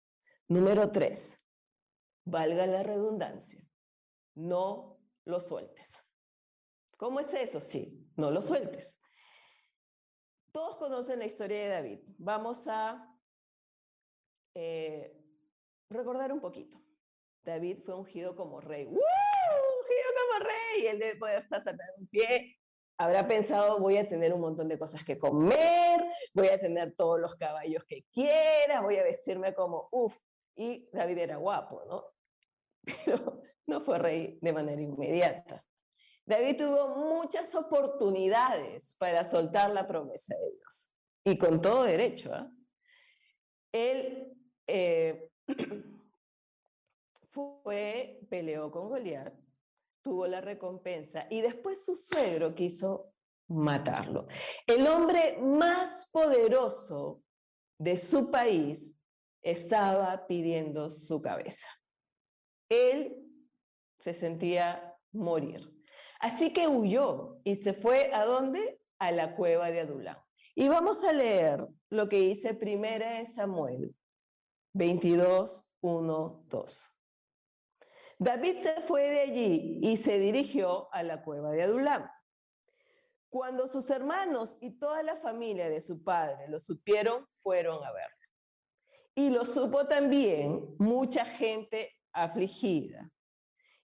Número 0.47 0.91
tres, 0.91 1.37
valga 2.25 2.65
la 2.65 2.83
redundancia, 2.83 3.61
no 4.33 4.99
lo 5.25 5.39
sueltes. 5.39 6.03
¿Cómo 6.97 7.19
es 7.19 7.33
eso? 7.33 7.61
Sí, 7.61 8.09
no 8.15 8.31
lo 8.31 8.41
sueltes. 8.41 8.99
Todos 10.51 10.77
conocen 10.77 11.19
la 11.19 11.25
historia 11.25 11.63
de 11.63 11.69
David. 11.69 11.99
Vamos 12.17 12.67
a 12.67 13.13
eh, 14.53 15.13
recordar 15.89 16.31
un 16.31 16.39
poquito. 16.39 16.81
David 17.43 17.79
fue 17.83 17.95
ungido 17.95 18.35
como 18.35 18.61
rey. 18.61 18.85
Ungido 18.85 19.01
como 20.21 20.45
rey. 20.45 20.87
Él 20.87 20.99
debe 20.99 21.17
poder 21.17 21.37
estar 21.39 21.61
en 21.67 22.07
pie 22.07 22.57
habrá 22.97 23.27
pensado, 23.27 23.79
voy 23.79 23.97
a 23.97 24.07
tener 24.07 24.33
un 24.33 24.41
montón 24.41 24.67
de 24.67 24.79
cosas 24.79 25.03
que 25.03 25.17
comer, 25.17 26.05
voy 26.33 26.47
a 26.47 26.59
tener 26.59 26.95
todos 26.95 27.19
los 27.19 27.35
caballos 27.35 27.83
que 27.85 28.05
quiera, 28.11 28.81
voy 28.81 28.97
a 28.97 29.03
vestirme 29.03 29.53
como, 29.53 29.89
uff, 29.91 30.17
y 30.55 30.87
David 30.91 31.17
era 31.17 31.37
guapo, 31.37 31.83
¿no? 31.85 32.05
Pero 33.05 33.41
no 33.67 33.81
fue 33.81 33.99
rey 33.99 34.37
de 34.41 34.53
manera 34.53 34.81
inmediata. 34.81 35.63
David 36.25 36.57
tuvo 36.57 36.95
muchas 36.95 37.53
oportunidades 37.53 38.95
para 38.97 39.23
soltar 39.23 39.71
la 39.71 39.87
promesa 39.87 40.35
de 40.35 40.51
Dios, 40.51 40.91
y 41.23 41.37
con 41.37 41.61
todo 41.61 41.83
derecho. 41.83 42.31
¿eh? 43.73 44.31
Él 44.67 45.31
fue, 47.29 48.19
peleó 48.29 48.71
con 48.71 48.89
Goliat, 48.89 49.33
tuvo 50.05 50.27
la 50.27 50.39
recompensa 50.39 51.25
y 51.31 51.41
después 51.41 51.83
su 51.83 51.95
suegro 51.95 52.53
quiso 52.53 53.11
matarlo. 53.49 54.27
El 54.67 54.85
hombre 54.85 55.39
más 55.41 56.07
poderoso 56.11 57.23
de 57.79 57.97
su 57.97 58.29
país 58.29 58.95
estaba 59.41 60.27
pidiendo 60.27 60.91
su 60.91 61.23
cabeza. 61.23 61.67
Él 62.69 63.17
se 63.99 64.13
sentía 64.13 64.95
morir. 65.11 65.73
Así 66.19 66.53
que 66.53 66.67
huyó 66.67 67.39
y 67.43 67.55
se 67.55 67.73
fue 67.73 68.13
a 68.13 68.25
dónde? 68.25 68.79
A 68.99 69.11
la 69.11 69.33
cueva 69.33 69.71
de 69.71 69.79
Adulán. 69.79 70.19
Y 70.53 70.67
vamos 70.67 71.03
a 71.03 71.13
leer 71.13 71.67
lo 71.89 72.07
que 72.07 72.19
dice 72.19 72.53
primera 72.53 73.17
de 73.17 73.25
Samuel 73.25 73.95
22, 74.73 75.65
1, 75.81 76.45
2. 76.47 76.94
David 78.17 78.57
se 78.57 78.81
fue 78.81 79.09
de 79.09 79.19
allí 79.21 79.79
y 79.81 79.97
se 79.97 80.19
dirigió 80.19 80.93
a 80.93 81.03
la 81.03 81.23
cueva 81.23 81.51
de 81.51 81.63
Adulam. 81.63 82.09
Cuando 83.29 83.67
sus 83.67 83.89
hermanos 83.89 84.57
y 84.61 84.79
toda 84.79 85.03
la 85.03 85.17
familia 85.17 85.69
de 85.69 85.81
su 85.81 86.03
padre 86.03 86.47
lo 86.47 86.59
supieron, 86.59 87.27
fueron 87.27 87.83
a 87.83 87.91
verlo. 87.91 88.15
Y 89.15 89.29
lo 89.29 89.45
supo 89.45 89.87
también 89.87 90.75
mucha 90.77 91.25
gente 91.25 91.91
afligida 92.13 93.11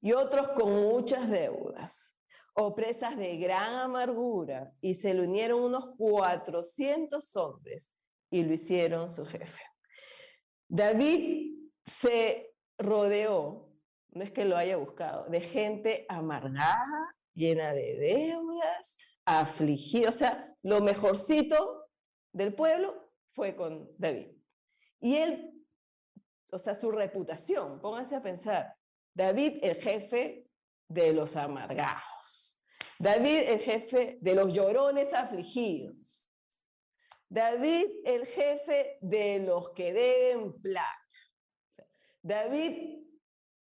y 0.02 0.14
otros 0.14 0.50
con 0.52 0.74
muchas 0.82 1.30
deudas 1.30 2.18
o 2.54 2.76
presas 2.76 3.18
de 3.18 3.38
gran 3.38 3.76
amargura, 3.76 4.74
y 4.82 4.94
se 4.94 5.14
le 5.14 5.22
unieron 5.22 5.62
unos 5.62 5.96
400 5.98 7.36
hombres 7.38 7.90
y 8.30 8.44
lo 8.44 8.54
hicieron 8.54 9.10
su 9.10 9.26
jefe. 9.26 9.64
David 10.68 11.70
se 11.86 12.54
rodeó 12.78 13.71
no 14.12 14.24
es 14.24 14.32
que 14.32 14.46
lo 14.46 14.58
haya 14.58 14.78
buscado, 14.78 15.26
de 15.30 15.42
gente 15.42 16.06
amargada, 16.10 17.16
llena 17.34 17.74
de 17.74 17.96
deudas, 17.96 18.98
afligida. 19.26 20.10
O 20.10 20.12
sea, 20.12 20.54
lo 20.64 20.82
mejorcito 20.82 21.88
del 22.34 22.54
pueblo 22.54 23.12
fue 23.34 23.56
con 23.56 23.90
David. 23.98 24.28
Y 25.00 25.16
él, 25.16 25.52
o 26.52 26.60
sea, 26.60 26.76
su 26.76 26.92
reputación, 26.92 27.80
pónganse 27.80 28.16
a 28.16 28.22
pensar, 28.22 28.76
David 29.14 29.60
el 29.62 29.76
jefe 29.76 30.48
de 30.88 31.14
los 31.14 31.36
amargados, 31.36 32.62
David 33.00 33.40
el 33.48 33.60
jefe 33.60 34.18
de 34.22 34.36
los 34.36 34.54
llorones 34.54 35.14
afligidos, 35.14 36.30
David 37.30 37.88
el 38.04 38.26
jefe 38.26 38.98
de 39.02 39.40
los 39.40 39.72
que 39.72 39.94
deben 39.94 40.62
plata. 40.62 40.98
David 42.22 43.02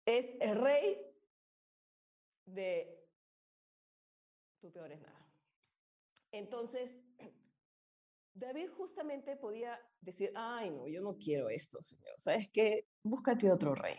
es 0.06 0.34
el 0.40 0.60
rey 0.60 0.98
de 2.46 3.00
tu 4.60 4.72
peor 4.72 4.92
es 4.92 5.02
nada. 5.02 5.28
Entonces, 6.32 6.98
David 8.34 8.70
justamente 8.78 9.36
podía 9.36 9.80
decir, 10.02 10.32
ay, 10.36 10.70
no, 10.70 10.88
yo 10.88 11.02
no 11.02 11.18
quiero 11.18 11.50
esto, 11.50 11.82
Señor. 11.82 12.16
¿Sabes 12.18 12.50
qué? 12.52 12.88
Búscate 13.04 13.52
otro 13.52 13.76
rey. 13.76 13.98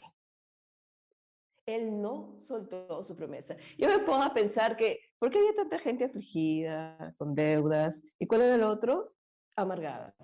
Él 1.66 2.00
no 2.00 2.38
soltó 2.38 3.02
su 3.02 3.14
promesa. 3.14 3.56
Yo 3.78 3.88
me 3.88 4.00
pongo 4.00 4.22
a 4.22 4.34
pensar 4.34 4.76
que, 4.76 4.98
¿por 5.18 5.30
qué 5.30 5.38
había 5.38 5.54
tanta 5.54 5.78
gente 5.78 6.04
afligida, 6.04 7.14
con 7.16 7.34
deudas? 7.34 8.02
¿Y 8.18 8.26
cuál 8.26 8.42
era 8.42 8.54
el 8.56 8.64
otro? 8.64 9.14
Amargada. 9.56 10.14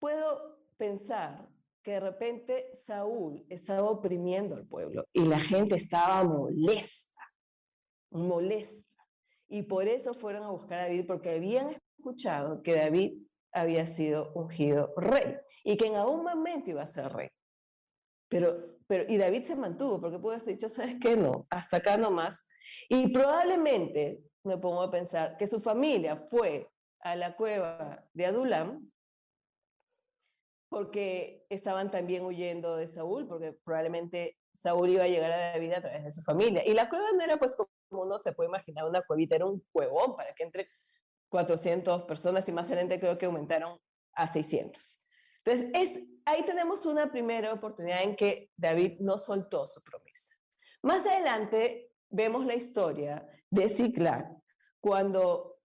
Puedo 0.00 0.58
pensar 0.76 1.48
que 1.84 1.92
de 1.92 2.00
repente 2.00 2.70
Saúl 2.72 3.44
estaba 3.50 3.90
oprimiendo 3.90 4.56
al 4.56 4.66
pueblo 4.66 5.06
y 5.12 5.20
la 5.20 5.38
gente 5.38 5.76
estaba 5.76 6.24
molesta, 6.24 7.22
molesta. 8.10 8.90
Y 9.48 9.62
por 9.62 9.86
eso 9.86 10.14
fueron 10.14 10.44
a 10.44 10.50
buscar 10.50 10.80
a 10.80 10.82
David, 10.84 11.06
porque 11.06 11.34
habían 11.34 11.76
escuchado 11.98 12.62
que 12.62 12.74
David 12.74 13.22
había 13.52 13.86
sido 13.86 14.32
ungido 14.34 14.94
rey 14.96 15.36
y 15.62 15.76
que 15.76 15.86
en 15.86 15.96
algún 15.96 16.24
momento 16.24 16.70
iba 16.70 16.82
a 16.82 16.86
ser 16.86 17.12
rey. 17.12 17.28
Pero, 18.28 18.78
pero, 18.86 19.04
y 19.06 19.18
David 19.18 19.44
se 19.44 19.54
mantuvo, 19.54 20.00
porque 20.00 20.18
pudo 20.18 20.32
haber 20.32 20.46
dicho, 20.46 20.70
¿sabes 20.70 20.96
qué? 20.98 21.16
No, 21.16 21.46
hasta 21.50 21.76
acá 21.76 21.98
nomás. 21.98 22.48
Y 22.88 23.08
probablemente 23.08 24.22
me 24.42 24.56
pongo 24.56 24.80
a 24.82 24.90
pensar 24.90 25.36
que 25.36 25.46
su 25.46 25.60
familia 25.60 26.16
fue 26.16 26.66
a 27.00 27.14
la 27.14 27.36
cueva 27.36 28.02
de 28.14 28.26
Adulam 28.26 28.90
porque 30.74 31.46
estaban 31.50 31.92
también 31.92 32.24
huyendo 32.24 32.76
de 32.76 32.88
Saúl, 32.88 33.28
porque 33.28 33.52
probablemente 33.52 34.36
Saúl 34.56 34.88
iba 34.88 35.04
a 35.04 35.08
llegar 35.08 35.30
a 35.30 35.52
David 35.52 35.72
a 35.72 35.80
través 35.80 36.02
de 36.02 36.10
su 36.10 36.20
familia. 36.20 36.66
Y 36.66 36.74
la 36.74 36.88
cueva 36.88 37.12
no 37.12 37.22
era 37.22 37.36
pues 37.36 37.54
como 37.54 37.70
uno 37.90 38.18
se 38.18 38.32
puede 38.32 38.48
imaginar 38.48 38.84
una 38.84 39.00
cuevita, 39.02 39.36
era 39.36 39.46
un 39.46 39.64
cuevón 39.70 40.16
para 40.16 40.34
que 40.34 40.42
entre 40.42 40.66
400 41.28 42.02
personas 42.02 42.48
y 42.48 42.52
más 42.52 42.66
adelante 42.66 42.98
creo 42.98 43.16
que 43.16 43.26
aumentaron 43.26 43.78
a 44.14 44.26
600. 44.26 45.00
Entonces, 45.44 45.70
es, 45.74 46.02
ahí 46.24 46.44
tenemos 46.44 46.84
una 46.86 47.08
primera 47.12 47.52
oportunidad 47.52 48.02
en 48.02 48.16
que 48.16 48.50
David 48.56 48.98
no 48.98 49.16
soltó 49.16 49.68
su 49.68 49.80
promesa. 49.80 50.34
Más 50.82 51.06
adelante 51.06 51.92
vemos 52.10 52.44
la 52.46 52.56
historia 52.56 53.24
de 53.48 53.68
Ziklag, 53.68 54.26
cuando 54.80 55.60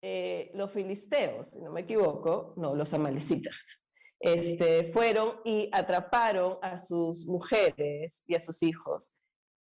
eh, 0.00 0.50
los 0.54 0.72
filisteos, 0.72 1.48
si 1.48 1.60
no 1.60 1.70
me 1.72 1.82
equivoco, 1.82 2.54
no, 2.56 2.74
los 2.74 2.94
amalecitas, 2.94 3.85
este, 4.20 4.92
fueron 4.92 5.40
y 5.44 5.68
atraparon 5.72 6.58
a 6.62 6.76
sus 6.76 7.26
mujeres 7.26 8.22
y 8.26 8.34
a 8.34 8.40
sus 8.40 8.62
hijos. 8.62 9.12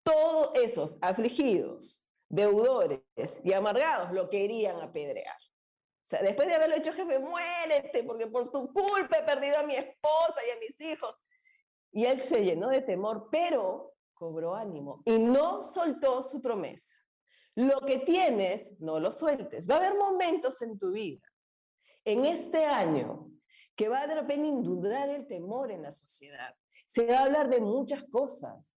Todos 0.04 0.52
esos 0.56 0.98
afligidos, 1.02 2.04
deudores 2.30 3.02
y 3.44 3.54
amargados 3.54 4.12
lo 4.12 4.30
querían 4.30 4.82
apedrear. 4.82 5.38
O 6.06 6.08
sea, 6.08 6.22
después 6.22 6.48
de 6.48 6.54
haberlo 6.54 6.76
hecho 6.76 6.94
jefe, 6.94 7.18
muérete, 7.20 8.04
porque 8.04 8.28
por 8.28 8.52
tu 8.52 8.72
culpa 8.72 9.18
he 9.18 9.24
perdido 9.24 9.58
a 9.58 9.64
mi 9.64 9.76
esposa 9.76 10.40
y 10.48 10.52
a 10.52 10.60
mis 10.60 10.80
hijos. 10.82 11.16
Y 11.92 12.06
él 12.06 12.22
se 12.22 12.44
llenó 12.44 12.70
de 12.70 12.82
temor, 12.82 13.30
pero 13.32 13.96
cobró 14.14 14.56
ánimo 14.56 15.02
y 15.06 15.18
no 15.18 15.64
soltó 15.64 16.22
su 16.22 16.42
promesa. 16.42 16.96
Lo 17.56 17.82
que 17.82 18.00
tienes, 18.00 18.80
no 18.80 19.00
lo 19.00 19.12
sueltes. 19.12 19.68
Va 19.68 19.76
a 19.76 19.78
haber 19.78 19.98
momentos 19.98 20.62
en 20.62 20.78
tu 20.78 20.92
vida, 20.92 21.24
en 22.04 22.26
este 22.26 22.66
año, 22.66 23.32
que 23.76 23.90
va 23.90 24.08
de 24.08 24.16
repente 24.16 24.48
inundar 24.48 25.10
el 25.10 25.28
temor 25.28 25.72
en 25.72 25.82
la 25.82 25.92
sociedad. 25.92 26.56
Se 26.88 27.06
va 27.06 27.20
a 27.20 27.24
hablar 27.24 27.50
de 27.50 27.60
muchas 27.60 28.04
cosas. 28.04 28.74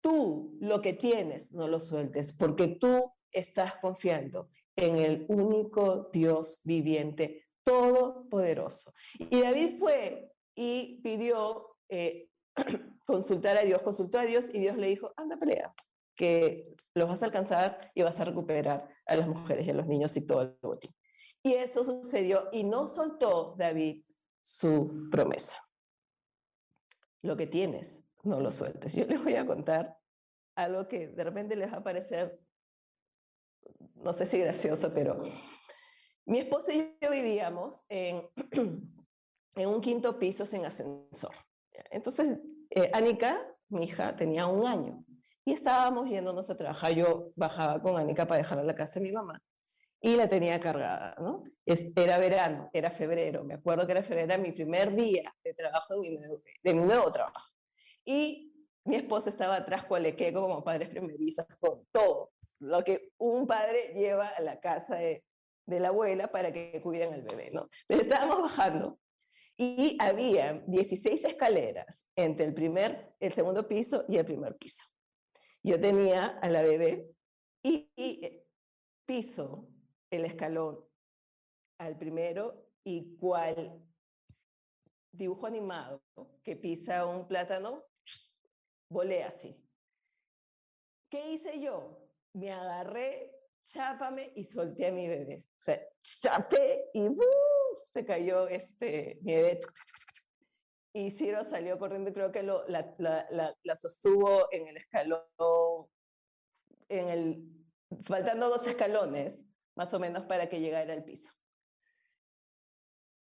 Tú 0.00 0.56
lo 0.60 0.82
que 0.82 0.92
tienes, 0.92 1.52
no 1.52 1.68
lo 1.68 1.80
sueltes, 1.80 2.32
porque 2.32 2.68
tú 2.68 3.12
estás 3.30 3.76
confiando 3.76 4.50
en 4.76 4.98
el 4.98 5.26
único 5.28 6.10
Dios 6.12 6.60
viviente, 6.64 7.46
todopoderoso. 7.62 8.92
Y 9.18 9.40
David 9.40 9.78
fue 9.78 10.32
y 10.54 11.00
pidió 11.02 11.76
eh, 11.88 12.28
consultar 13.06 13.56
a 13.56 13.62
Dios, 13.62 13.82
consultó 13.82 14.18
a 14.18 14.24
Dios 14.24 14.50
y 14.52 14.58
Dios 14.58 14.76
le 14.76 14.88
dijo, 14.88 15.12
anda 15.16 15.36
pelea, 15.36 15.72
que 16.16 16.74
los 16.94 17.08
vas 17.08 17.22
a 17.22 17.26
alcanzar 17.26 17.90
y 17.94 18.02
vas 18.02 18.20
a 18.20 18.24
recuperar 18.24 18.88
a 19.06 19.16
las 19.16 19.28
mujeres 19.28 19.66
y 19.66 19.70
a 19.70 19.74
los 19.74 19.86
niños 19.86 20.16
y 20.16 20.26
todo 20.26 20.42
el 20.42 20.58
botín. 20.60 20.94
Y 21.42 21.54
eso 21.54 21.82
sucedió 21.84 22.48
y 22.52 22.64
no 22.64 22.86
soltó 22.86 23.54
David 23.58 24.04
su 24.42 25.08
promesa. 25.10 25.56
Lo 27.22 27.36
que 27.36 27.46
tienes, 27.46 28.04
no 28.24 28.40
lo 28.40 28.50
sueltes. 28.50 28.94
Yo 28.94 29.04
les 29.08 29.22
voy 29.22 29.36
a 29.36 29.46
contar 29.46 29.98
algo 30.54 30.86
que 30.86 31.08
de 31.08 31.24
repente 31.24 31.56
les 31.56 31.72
va 31.72 31.78
a 31.78 31.84
parecer, 31.84 32.38
no 33.94 34.12
sé 34.12 34.26
si 34.26 34.38
gracioso, 34.38 34.92
pero 34.92 35.22
mi 36.26 36.38
esposo 36.38 36.72
y 36.72 36.96
yo 37.00 37.10
vivíamos 37.10 37.84
en, 37.88 38.28
en 39.56 39.68
un 39.68 39.80
quinto 39.80 40.18
piso 40.18 40.44
sin 40.44 40.66
ascensor. 40.66 41.34
Entonces, 41.90 42.38
eh, 42.70 42.92
mi 43.68 43.84
hija, 43.84 44.14
tenía 44.16 44.46
un 44.46 44.66
año 44.66 45.04
y 45.46 45.52
estábamos 45.52 46.10
yéndonos 46.10 46.50
a 46.50 46.56
trabajar. 46.56 46.92
Yo 46.92 47.32
bajaba 47.36 47.80
con 47.80 47.96
Anika 47.96 48.26
para 48.26 48.38
dejarla 48.38 48.62
a 48.62 48.66
la 48.66 48.74
casa 48.74 49.00
de 49.00 49.06
mi 49.06 49.12
mamá 49.12 49.42
y 50.02 50.16
la 50.16 50.28
tenía 50.28 50.58
cargada, 50.58 51.14
¿no? 51.18 51.44
era 51.64 52.18
verano, 52.18 52.68
era 52.72 52.90
febrero, 52.90 53.44
me 53.44 53.54
acuerdo 53.54 53.86
que 53.86 53.92
era 53.92 54.02
febrero, 54.02 54.32
era 54.32 54.38
mi 54.38 54.50
primer 54.50 54.92
día 54.96 55.32
de 55.44 55.54
trabajo, 55.54 55.94
de 55.94 56.00
mi 56.00 56.10
nuevo, 56.10 56.42
de 56.60 56.74
mi 56.74 56.84
nuevo 56.84 57.12
trabajo. 57.12 57.52
Y 58.04 58.52
mi 58.84 58.96
esposo 58.96 59.30
estaba 59.30 59.56
atrás 59.56 59.84
cual 59.84 60.02
le 60.02 60.32
como 60.32 60.64
padres 60.64 60.88
primerizos, 60.88 61.46
con 61.60 61.86
todo. 61.92 62.32
lo 62.58 62.82
que 62.82 63.12
un 63.18 63.46
padre 63.46 63.92
lleva 63.94 64.28
a 64.28 64.40
la 64.40 64.58
casa 64.58 64.96
de, 64.96 65.24
de 65.66 65.80
la 65.80 65.88
abuela 65.88 66.32
para 66.32 66.52
que 66.52 66.80
cuiden 66.82 67.14
al 67.14 67.22
bebé, 67.22 67.50
¿no? 67.52 67.68
Entonces 67.88 68.12
estábamos 68.12 68.42
bajando 68.42 68.98
y 69.56 69.96
había 70.00 70.64
16 70.66 71.24
escaleras 71.24 72.06
entre 72.16 72.46
el 72.46 72.54
primer, 72.54 73.14
el 73.20 73.32
segundo 73.34 73.68
piso 73.68 74.04
y 74.08 74.16
el 74.16 74.24
primer 74.24 74.56
piso. 74.56 74.84
Yo 75.62 75.80
tenía 75.80 76.26
a 76.26 76.48
la 76.48 76.62
bebé 76.62 77.08
y, 77.62 77.88
y 77.94 78.42
piso 79.06 79.68
el 80.12 80.26
escalón 80.26 80.78
al 81.78 81.98
primero 81.98 82.68
y 82.84 83.16
cual 83.16 83.82
dibujo 85.10 85.46
animado 85.46 86.02
que 86.44 86.54
pisa 86.54 87.06
un 87.06 87.26
plátano, 87.26 87.82
volé 88.88 89.24
así. 89.24 89.58
¿Qué 91.10 91.32
hice 91.32 91.60
yo? 91.60 91.98
Me 92.34 92.52
agarré, 92.52 93.34
chápame 93.64 94.32
y 94.36 94.44
solté 94.44 94.86
a 94.86 94.92
mi 94.92 95.08
bebé. 95.08 95.44
O 95.58 95.60
sea, 95.60 95.80
chapé 96.02 96.90
y 96.92 97.08
se 97.92 98.04
cayó 98.04 98.48
este, 98.48 99.18
mi 99.22 99.34
bebé. 99.34 99.60
Y 100.94 101.10
Ciro 101.10 101.42
salió 101.42 101.78
corriendo 101.78 102.10
y 102.10 102.12
creo 102.12 102.32
que 102.32 102.42
lo, 102.42 102.66
la, 102.68 102.94
la, 102.98 103.76
sostuvo 103.76 104.48
en 104.52 104.68
el 104.68 104.76
escalón, 104.76 105.22
en 106.88 107.08
el, 107.08 107.66
faltando 108.02 108.50
dos 108.50 108.66
escalones, 108.66 109.42
más 109.76 109.92
o 109.94 110.00
menos, 110.00 110.24
para 110.24 110.48
que 110.48 110.60
llegara 110.60 110.92
al 110.92 111.04
piso. 111.04 111.32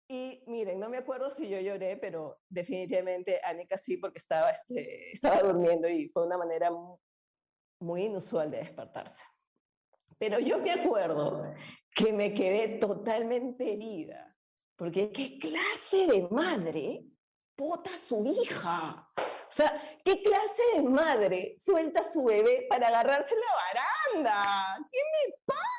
Y 0.09 0.43
miren, 0.47 0.79
no 0.79 0.89
me 0.89 0.97
acuerdo 0.97 1.29
si 1.31 1.49
yo 1.49 1.59
lloré, 1.59 1.97
pero 1.97 2.39
definitivamente 2.47 3.41
Anika 3.43 3.77
sí, 3.77 3.97
porque 3.97 4.19
estaba, 4.19 4.51
este, 4.51 5.11
estaba 5.11 5.41
durmiendo 5.41 5.89
y 5.89 6.07
fue 6.09 6.25
una 6.25 6.37
manera 6.37 6.71
muy 7.79 8.05
inusual 8.05 8.49
de 8.49 8.59
despertarse. 8.59 9.23
Pero 10.17 10.39
yo 10.39 10.59
me 10.59 10.71
acuerdo 10.71 11.53
que 11.93 12.13
me 12.13 12.33
quedé 12.33 12.77
totalmente 12.79 13.73
herida, 13.73 14.33
porque 14.77 15.11
qué 15.11 15.37
clase 15.37 16.07
de 16.07 16.27
madre 16.29 17.03
pota 17.55 17.93
a 17.93 17.97
su 17.97 18.25
hija. 18.25 19.09
O 19.17 19.51
sea, 19.51 19.81
¿qué 20.03 20.21
clase 20.21 20.61
de 20.75 20.83
madre 20.83 21.55
suelta 21.59 22.01
a 22.01 22.09
su 22.11 22.23
bebé 22.23 22.65
para 22.69 22.87
agarrarse 22.87 23.35
la 23.35 24.21
baranda? 24.21 24.87
¿Qué 24.91 24.99
me 24.99 25.37
pasa? 25.45 25.76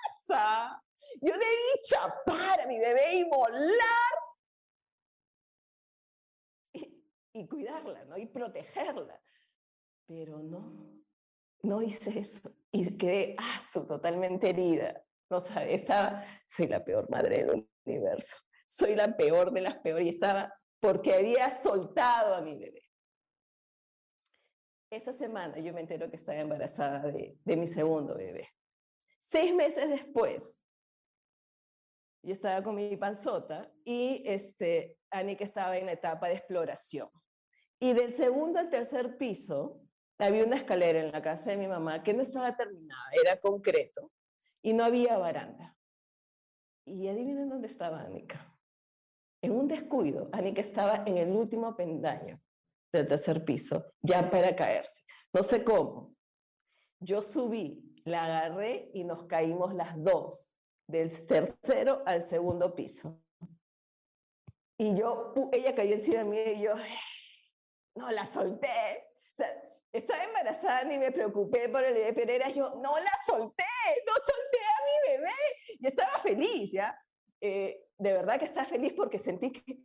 Yo 1.21 1.33
debí 1.33 1.81
chapar 1.89 2.61
a 2.61 2.67
mi 2.67 2.79
bebé 2.79 3.15
y 3.15 3.25
volar 3.25 4.15
y, 7.33 7.47
cuidarla, 7.47 8.05
¿no? 8.05 8.17
Y 8.17 8.27
protegerla. 8.27 9.21
Pero 10.07 10.39
no, 10.39 11.03
no 11.63 11.83
hice 11.83 12.19
eso 12.19 12.55
y 12.71 12.97
quedé 12.97 13.37
aso, 13.39 13.87
totalmente 13.87 14.51
herida. 14.51 15.03
No 15.31 15.41
sabes, 15.41 15.81
estaba, 15.81 16.25
soy 16.47 16.69
la 16.69 16.85
peor 16.85 17.11
madre 17.11 17.45
del 17.45 17.69
universo, 17.85 18.37
soy 18.67 18.95
la 18.95 19.17
peor 19.17 19.53
de 19.53 19.61
las 19.61 19.77
peores 19.77 20.07
y 20.07 20.11
estaba 20.11 20.53
porque 20.81 21.15
había 21.15 21.51
soltado 21.51 22.35
a 22.35 22.41
mi 22.41 22.57
bebé. 22.57 22.83
Esa 24.91 25.13
semana 25.13 25.59
yo 25.59 25.75
me 25.75 25.83
entero 25.83 26.09
que 26.09 26.17
estaba 26.17 26.39
embarazada 26.39 27.01
de, 27.11 27.37
de 27.45 27.57
mi 27.57 27.67
segundo 27.67 28.15
bebé. 28.15 28.49
Seis 29.31 29.55
meses 29.55 29.91
después, 29.91 30.59
yo 32.23 32.33
estaba 32.33 32.63
con 32.63 32.77
mi 32.77 32.97
panzota 32.97 33.71
y 33.85 34.23
este, 34.25 34.97
que 35.11 35.45
estaba 35.45 35.77
en 35.77 35.85
la 35.85 35.93
etapa 35.93 36.29
de 36.29 36.35
exploración. 36.37 37.11
Y 37.79 37.93
del 37.93 38.15
segundo 38.15 38.59
al 38.59 38.71
tercer 38.71 39.19
piso, 39.19 39.83
había 40.19 40.45
una 40.45 40.57
escalera 40.57 41.01
en 41.01 41.13
la 41.13 41.21
casa 41.21 41.51
de 41.51 41.59
mi 41.59 41.69
mamá 41.69 42.03
que 42.03 42.15
no 42.15 42.23
estaba 42.23 42.57
terminada, 42.57 43.11
era 43.23 43.39
concreto 43.39 44.11
y 44.63 44.73
no 44.73 44.83
había 44.83 45.19
baranda. 45.19 45.77
Y 46.87 47.07
adivinen 47.07 47.51
dónde 47.51 47.69
estaba 47.69 48.01
Anika. 48.01 48.59
En 49.43 49.53
un 49.53 49.69
descuido, 49.69 50.31
Anika 50.33 50.63
estaba 50.63 51.05
en 51.05 51.19
el 51.19 51.29
último 51.33 51.77
pendaño 51.77 52.41
del 52.91 53.07
tercer 53.07 53.45
piso, 53.45 53.93
ya 54.01 54.31
para 54.31 54.57
caerse. 54.57 55.05
No 55.35 55.43
sé 55.43 55.63
cómo. 55.63 56.17
Yo 56.99 57.23
subí, 57.23 57.88
la 58.09 58.25
agarré 58.25 58.91
y 58.95 59.05
nos 59.05 59.25
caímos 59.25 59.75
las 59.75 60.03
dos, 60.03 60.51
del 60.87 61.11
tercero 61.27 62.03
al 62.07 62.23
segundo 62.23 62.75
piso. 62.75 63.21
Y 64.79 64.95
yo, 64.95 65.35
ella 65.53 65.75
cayó 65.75 65.95
encima 65.95 66.23
de 66.23 66.29
mí 66.29 66.39
y 66.39 66.63
yo, 66.63 66.75
no 67.97 68.11
la 68.11 68.27
solté. 68.27 68.69
O 69.33 69.37
sea, 69.37 69.63
estaba 69.93 70.23
embarazada, 70.25 70.85
ni 70.85 70.99
me 70.99 71.11
preocupé 71.13 71.69
por 71.69 71.85
el 71.85 71.95
bebé, 71.95 72.13
pero 72.13 72.33
era 72.33 72.49
yo, 72.51 72.71
no 72.77 72.99
la 72.99 73.13
solté, 73.27 73.65
no 74.07 74.13
solté 74.15 74.59
a 74.59 74.85
mi 74.85 75.13
bebé. 75.13 75.33
Y 75.81 75.87
estaba 75.87 76.19
feliz, 76.21 76.73
¿ya? 76.73 76.97
Eh, 77.41 77.87
de 77.99 78.13
verdad 78.13 78.39
que 78.39 78.45
estaba 78.45 78.67
feliz 78.67 78.93
porque 78.97 79.19
sentí 79.19 79.53
que 79.53 79.79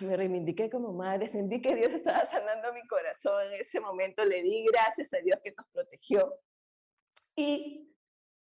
me 0.00 0.16
reivindiqué 0.16 0.70
como 0.70 0.92
madre, 0.92 1.26
sentí 1.26 1.60
que 1.60 1.74
Dios 1.74 1.92
estaba 1.92 2.24
sanando 2.24 2.72
mi 2.72 2.86
corazón. 2.86 3.46
En 3.48 3.60
ese 3.60 3.80
momento 3.80 4.24
le 4.24 4.42
di 4.42 4.64
gracias 4.72 5.12
a 5.14 5.18
Dios 5.18 5.38
que 5.42 5.52
nos 5.56 5.66
protegió. 5.72 6.32
Y 7.40 7.90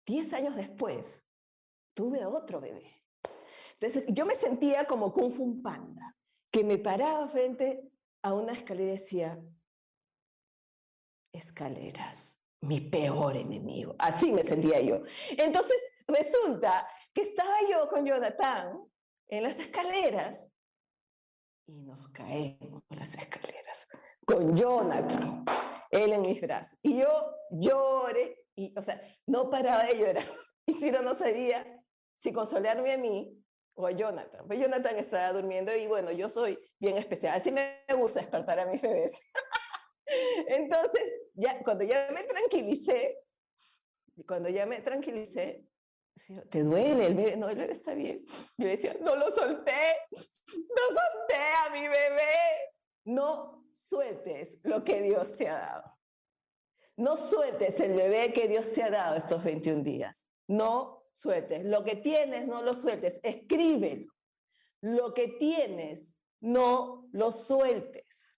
diez 0.03 0.33
años 0.33 0.55
después, 0.55 1.23
tuve 1.93 2.25
otro 2.25 2.59
bebé. 2.59 3.03
Entonces, 3.73 4.03
yo 4.07 4.25
me 4.25 4.33
sentía 4.33 4.85
como 4.85 5.13
Kung 5.13 5.31
Fu 5.31 5.61
Panda, 5.61 6.17
que 6.51 6.63
me 6.63 6.79
paraba 6.79 7.27
frente 7.27 7.87
a 8.23 8.33
una 8.33 8.53
escalera 8.53 8.93
y 8.93 8.97
decía, 8.97 9.39
escaleras, 11.31 12.43
mi 12.61 12.81
peor 12.81 13.37
enemigo. 13.37 13.95
Así 13.99 14.31
me 14.31 14.43
sentía 14.43 14.81
yo. 14.81 15.03
Entonces, 15.37 15.77
resulta 16.07 16.87
que 17.13 17.21
estaba 17.21 17.57
yo 17.69 17.87
con 17.87 18.07
Jonathan 18.07 18.83
en 19.27 19.43
las 19.43 19.59
escaleras 19.59 20.49
y 21.67 21.83
nos 21.83 22.09
caemos 22.09 22.81
por 22.87 22.97
las 22.97 23.13
escaleras 23.13 23.87
con 24.25 24.57
Jonathan, 24.57 25.45
él 25.91 26.13
en 26.13 26.21
mis 26.21 26.41
brazos. 26.41 26.75
Y 26.81 26.97
yo 26.97 27.35
lloré, 27.51 28.48
o 28.75 28.81
sea, 28.81 29.01
no 29.25 29.49
paraba 29.49 29.83
de 29.83 29.97
llorar. 29.97 30.25
Y 30.65 30.73
si 30.73 30.91
no, 30.91 31.01
no 31.01 31.15
sabía 31.15 31.65
si 32.15 32.31
consolarme 32.31 32.93
a 32.93 32.97
mí 32.97 33.35
o 33.73 33.87
a 33.87 33.91
Jonathan. 33.91 34.45
Pues 34.45 34.59
Jonathan 34.59 34.97
estaba 34.97 35.33
durmiendo 35.33 35.75
y 35.75 35.87
bueno, 35.87 36.11
yo 36.11 36.29
soy 36.29 36.59
bien 36.77 36.95
especial. 36.97 37.35
Así 37.35 37.51
me 37.51 37.85
gusta 37.97 38.19
despertar 38.19 38.59
a 38.59 38.67
mis 38.67 38.79
bebés. 38.79 39.11
Entonces, 40.47 41.01
ya, 41.33 41.59
cuando 41.63 41.85
ya 41.85 42.07
me 42.13 42.21
tranquilicé, 42.21 43.17
cuando 44.27 44.49
ya 44.49 44.67
me 44.67 44.81
tranquilicé, 44.81 45.65
¿te 46.51 46.61
duele 46.61 47.07
el 47.07 47.15
bebé? 47.15 47.37
No, 47.37 47.49
el 47.49 47.57
bebé 47.57 47.71
está 47.71 47.95
bien. 47.95 48.23
Yo 48.57 48.67
decía, 48.67 48.95
no 49.01 49.15
lo 49.15 49.31
solté, 49.31 49.97
no 50.11 50.85
solté 50.87 51.35
a 51.65 51.69
mi 51.71 51.87
bebé. 51.87 52.69
No 53.05 53.65
sueltes 53.71 54.59
lo 54.63 54.83
que 54.83 55.01
Dios 55.01 55.35
te 55.35 55.47
ha 55.47 55.57
dado. 55.57 55.98
No 56.99 57.15
sueltes 57.15 57.79
el 57.79 57.93
bebé 57.93 58.33
que 58.33 58.49
Dios 58.49 58.73
te 58.73 58.83
ha 58.83 58.89
dado 58.89 59.15
estos 59.15 59.41
21 59.41 59.83
días. 59.83 60.27
No 60.47 61.05
sueltes. 61.13 61.63
Lo 61.63 61.85
que 61.85 61.95
tienes, 61.95 62.45
no 62.45 62.61
lo 62.61 62.73
sueltes. 62.73 63.21
Escríbelo. 63.23 64.11
Lo 64.81 65.13
que 65.13 65.29
tienes, 65.29 66.13
no 66.41 67.07
lo 67.13 67.31
sueltes. 67.31 68.35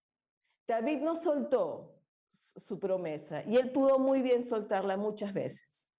David 0.68 1.00
no 1.02 1.16
soltó 1.16 1.96
su 2.30 2.78
promesa 2.78 3.44
y 3.48 3.58
él 3.58 3.72
pudo 3.72 3.98
muy 3.98 4.22
bien 4.22 4.44
soltarla 4.44 4.96
muchas 4.96 5.34
veces. 5.34 5.90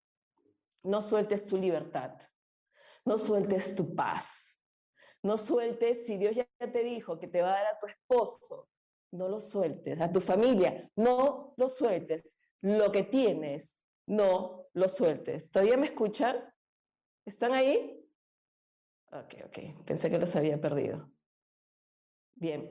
No 0.85 1.03
sueltes 1.03 1.45
tu 1.45 1.57
libertad, 1.57 2.13
no 3.05 3.19
sueltes 3.19 3.75
tu 3.75 3.93
paz, 3.97 4.61
no 5.21 5.37
sueltes 5.37 6.07
si 6.07 6.17
Dios 6.17 6.37
ya 6.37 6.47
te 6.59 6.85
dijo 6.85 7.19
que 7.19 7.27
te 7.27 7.43
va 7.43 7.49
a 7.49 7.63
dar 7.63 7.67
a 7.75 7.79
tu 7.81 7.87
esposo, 7.87 8.69
no 9.11 9.29
lo 9.29 9.41
sueltes, 9.41 10.01
a 10.01 10.13
tu 10.13 10.21
familia, 10.21 10.89
no 10.95 11.55
lo 11.57 11.69
sueltes. 11.69 12.37
Lo 12.63 12.91
que 12.91 13.03
tienes, 13.03 13.77
no 14.07 14.67
lo 14.73 14.89
sueltes. 14.89 15.51
¿Todavía 15.51 15.77
me 15.77 15.87
escuchan? 15.87 16.37
¿Están 17.27 17.53
ahí? 17.53 17.99
Ok, 19.13 19.35
ok, 19.47 19.85
pensé 19.85 20.11
que 20.11 20.19
los 20.19 20.35
había 20.37 20.61
perdido. 20.61 21.11
Bien, 22.35 22.67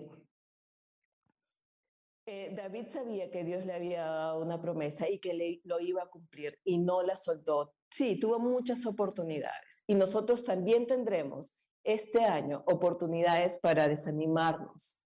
eh, 2.28 2.54
David 2.56 2.88
sabía 2.88 3.32
que 3.32 3.44
Dios 3.44 3.66
le 3.66 3.74
había 3.74 4.06
dado 4.06 4.42
una 4.42 4.62
promesa 4.62 5.10
y 5.10 5.20
que 5.20 5.34
le, 5.34 5.60
lo 5.64 5.80
iba 5.80 6.04
a 6.04 6.10
cumplir 6.10 6.58
y 6.64 6.78
no 6.78 7.02
la 7.02 7.16
soltó. 7.16 7.74
Sí, 7.90 8.20
tuvo 8.20 8.40
muchas 8.40 8.86
oportunidades 8.86 9.84
y 9.88 9.96
nosotros 9.96 10.44
también 10.44 10.88
tendremos 10.88 11.54
este 11.84 12.24
año 12.24 12.64
oportunidades 12.68 13.58
para 13.58 13.88
desanimarnos, 13.88 15.01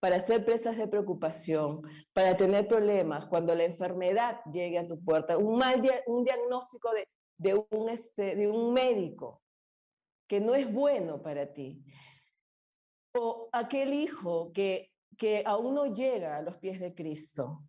para 0.00 0.20
ser 0.20 0.44
presas 0.44 0.76
de 0.76 0.88
preocupación, 0.88 1.82
para 2.12 2.36
tener 2.36 2.66
problemas 2.66 3.26
cuando 3.26 3.54
la 3.54 3.64
enfermedad 3.64 4.40
llegue 4.50 4.78
a 4.78 4.86
tu 4.86 5.02
puerta, 5.02 5.36
un 5.36 5.58
mal 5.58 5.82
un 6.06 6.24
diagnóstico 6.24 6.90
de, 6.92 7.06
de, 7.38 7.54
un, 7.54 7.88
este, 7.88 8.34
de 8.34 8.48
un 8.48 8.72
médico 8.72 9.42
que 10.26 10.40
no 10.40 10.54
es 10.54 10.72
bueno 10.72 11.22
para 11.22 11.52
ti. 11.52 11.84
O 13.14 13.48
aquel 13.52 13.92
hijo 13.92 14.52
que 14.52 14.90
que 15.20 15.42
aún 15.44 15.74
no 15.74 15.94
llega 15.94 16.38
a 16.38 16.42
los 16.42 16.56
pies 16.56 16.80
de 16.80 16.94
Cristo. 16.94 17.62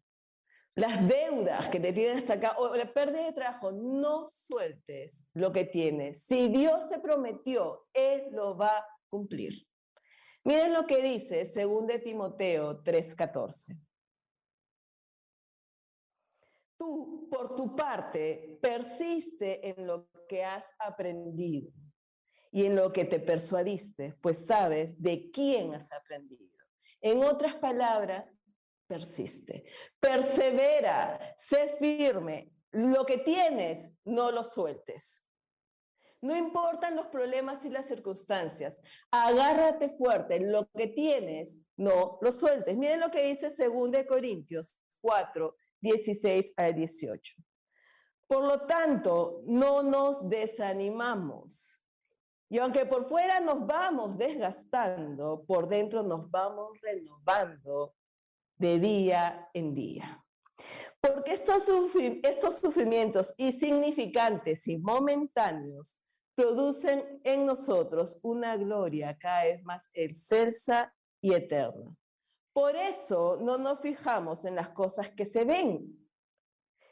las 0.74 1.06
deudas 1.06 1.68
que 1.68 1.82
te 1.82 1.92
tienen 1.92 2.18
hasta 2.18 2.36
acá 2.36 2.56
o 2.58 2.74
la 2.74 2.92
pérdida 2.94 3.26
de 3.26 3.34
trabajo, 3.34 3.74
no 3.74 4.26
sueltes 4.30 5.28
lo 5.34 5.52
que 5.52 5.66
tienes. 5.66 6.24
Si 6.24 6.48
Dios 6.48 6.88
te 6.88 6.98
prometió, 7.00 7.88
Él 7.94 8.30
lo 8.32 8.58
va 8.58 8.78
a 8.78 8.86
cumplir. 9.10 9.52
Miren 10.44 10.74
lo 10.74 10.88
que 10.88 11.02
dice 11.02 11.44
2 11.44 11.88
de 11.88 12.00
Timoteo 12.00 12.82
3:14. 12.84 13.78
Tú, 16.78 17.28
por 17.30 17.56
tu 17.56 17.76
parte, 17.76 18.58
persiste 18.62 19.70
en 19.70 19.86
lo 19.86 20.10
que 20.28 20.44
has 20.44 20.66
aprendido 20.80 21.72
y 22.52 22.66
en 22.66 22.76
lo 22.76 22.92
que 22.92 23.06
te 23.06 23.20
persuadiste, 23.20 24.16
pues 24.22 24.48
sabes 24.48 25.00
de 25.00 25.30
quién 25.30 25.76
has 25.76 25.92
aprendido. 25.92 26.58
En 27.00 27.24
otras 27.24 27.56
palabras, 27.56 28.36
persiste, 28.88 29.64
persevera, 30.00 31.36
sé 31.38 31.76
firme. 31.78 32.52
Lo 32.72 33.06
que 33.06 33.20
tienes, 33.20 33.92
no 34.04 34.32
lo 34.32 34.44
sueltes. 34.44 35.24
No 36.22 36.38
importan 36.38 36.96
los 36.96 37.08
problemas 37.08 37.66
y 37.66 37.70
las 37.70 37.88
circunstancias. 37.88 38.80
Agárrate 39.10 39.90
fuerte. 39.90 40.40
Lo 40.40 40.70
que 40.70 40.88
tienes, 40.88 41.60
no 41.78 42.20
lo 42.22 42.32
sueltes. 42.32 42.78
Miren 42.78 43.00
lo 43.00 43.10
que 43.10 43.24
dice 43.24 43.50
2 43.50 44.06
Corintios 44.08 44.78
4, 45.02 45.56
16 45.82 46.54
a 46.58 46.72
18. 46.72 47.36
Por 48.28 48.44
lo 48.44 48.66
tanto, 48.66 49.42
no 49.46 49.82
nos 49.82 50.30
desanimamos. 50.30 51.82
Y 52.50 52.60
aunque 52.60 52.86
por 52.86 53.06
fuera 53.06 53.40
nos 53.40 53.66
vamos 53.66 54.18
desgastando, 54.18 55.44
por 55.48 55.68
dentro 55.68 56.04
nos 56.04 56.30
vamos 56.30 56.80
renovando 56.82 57.96
de 58.58 58.78
día 58.78 59.50
en 59.54 59.74
día. 59.74 60.24
Porque 61.00 61.34
estos, 61.34 61.64
estos 62.24 62.60
sufrimientos 62.60 63.34
insignificantes 63.38 64.68
y 64.68 64.78
momentáneos 64.78 65.98
producen 66.42 67.22
en 67.24 67.46
nosotros 67.46 68.18
una 68.24 68.58
gloria 68.58 69.16
cada 69.20 69.44
vez 69.44 69.64
más 69.64 69.92
excelsa 69.94 70.92
y 71.22 71.36
eterna. 71.36 71.96
Por 72.52 72.76
eso 72.76 73.38
no 73.40 73.60
nos 73.60 73.80
fijamos 73.80 74.44
en 74.46 74.56
las 74.56 74.70
cosas 74.70 75.10
que 75.10 75.28
se 75.28 75.46
ven, 75.46 76.10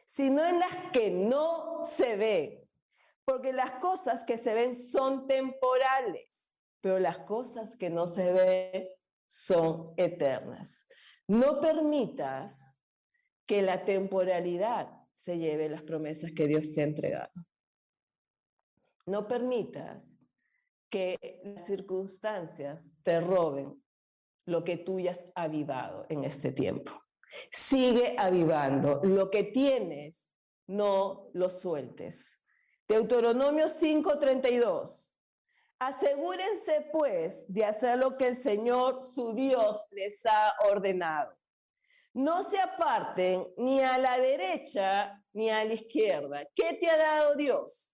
sino 0.06 0.46
en 0.46 0.60
las 0.60 0.76
que 0.94 1.10
no 1.10 1.84
se 1.84 2.16
ven. 2.16 2.70
Porque 3.26 3.52
las 3.52 3.72
cosas 3.80 4.24
que 4.24 4.38
se 4.38 4.54
ven 4.54 4.76
son 4.76 5.26
temporales, 5.26 6.54
pero 6.80 7.00
las 7.00 7.18
cosas 7.18 7.76
que 7.76 7.90
no 7.90 8.06
se 8.06 8.32
ven 8.32 8.88
son 9.26 9.96
eternas. 9.98 10.88
No 11.28 11.60
permitas 11.60 12.80
que 13.48 13.64
la 13.64 13.84
temporalidad 13.84 14.92
se 15.14 15.40
lleve 15.40 15.70
las 15.70 15.82
promesas 15.82 16.32
que 16.34 16.46
Dios 16.46 16.72
te 16.72 16.82
ha 16.82 16.84
entregado. 16.84 17.32
No 19.10 19.28
permitas 19.28 20.16
que 20.88 21.42
las 21.44 21.66
circunstancias 21.66 22.94
te 23.02 23.20
roben 23.20 23.84
lo 24.46 24.64
que 24.64 24.78
tú 24.78 25.00
ya 25.00 25.12
has 25.12 25.32
avivado 25.34 26.06
en 26.10 26.24
este 26.24 26.52
tiempo. 26.52 26.92
Sigue 27.52 28.16
avivando. 28.20 29.02
Lo 29.04 29.32
que 29.32 29.46
tienes, 29.46 30.30
no 30.68 31.32
lo 31.34 31.50
sueltes. 31.50 32.40
Deuteronomio 32.88 33.68
5:32. 33.68 35.12
Asegúrense 35.80 36.90
pues 36.92 37.52
de 37.52 37.66
hacer 37.66 37.98
lo 37.98 38.16
que 38.16 38.28
el 38.28 38.36
Señor 38.36 39.04
su 39.04 39.34
Dios 39.34 39.88
les 39.90 40.24
ha 40.28 40.54
ordenado. 40.72 41.36
No 42.14 42.44
se 42.44 42.60
aparten 42.60 43.48
ni 43.58 43.82
a 43.82 43.98
la 43.98 44.20
derecha 44.20 45.20
ni 45.34 45.50
a 45.50 45.66
la 45.66 45.74
izquierda. 45.74 46.46
¿Qué 46.54 46.76
te 46.80 46.88
ha 46.88 46.98
dado 46.98 47.36
Dios? 47.36 47.89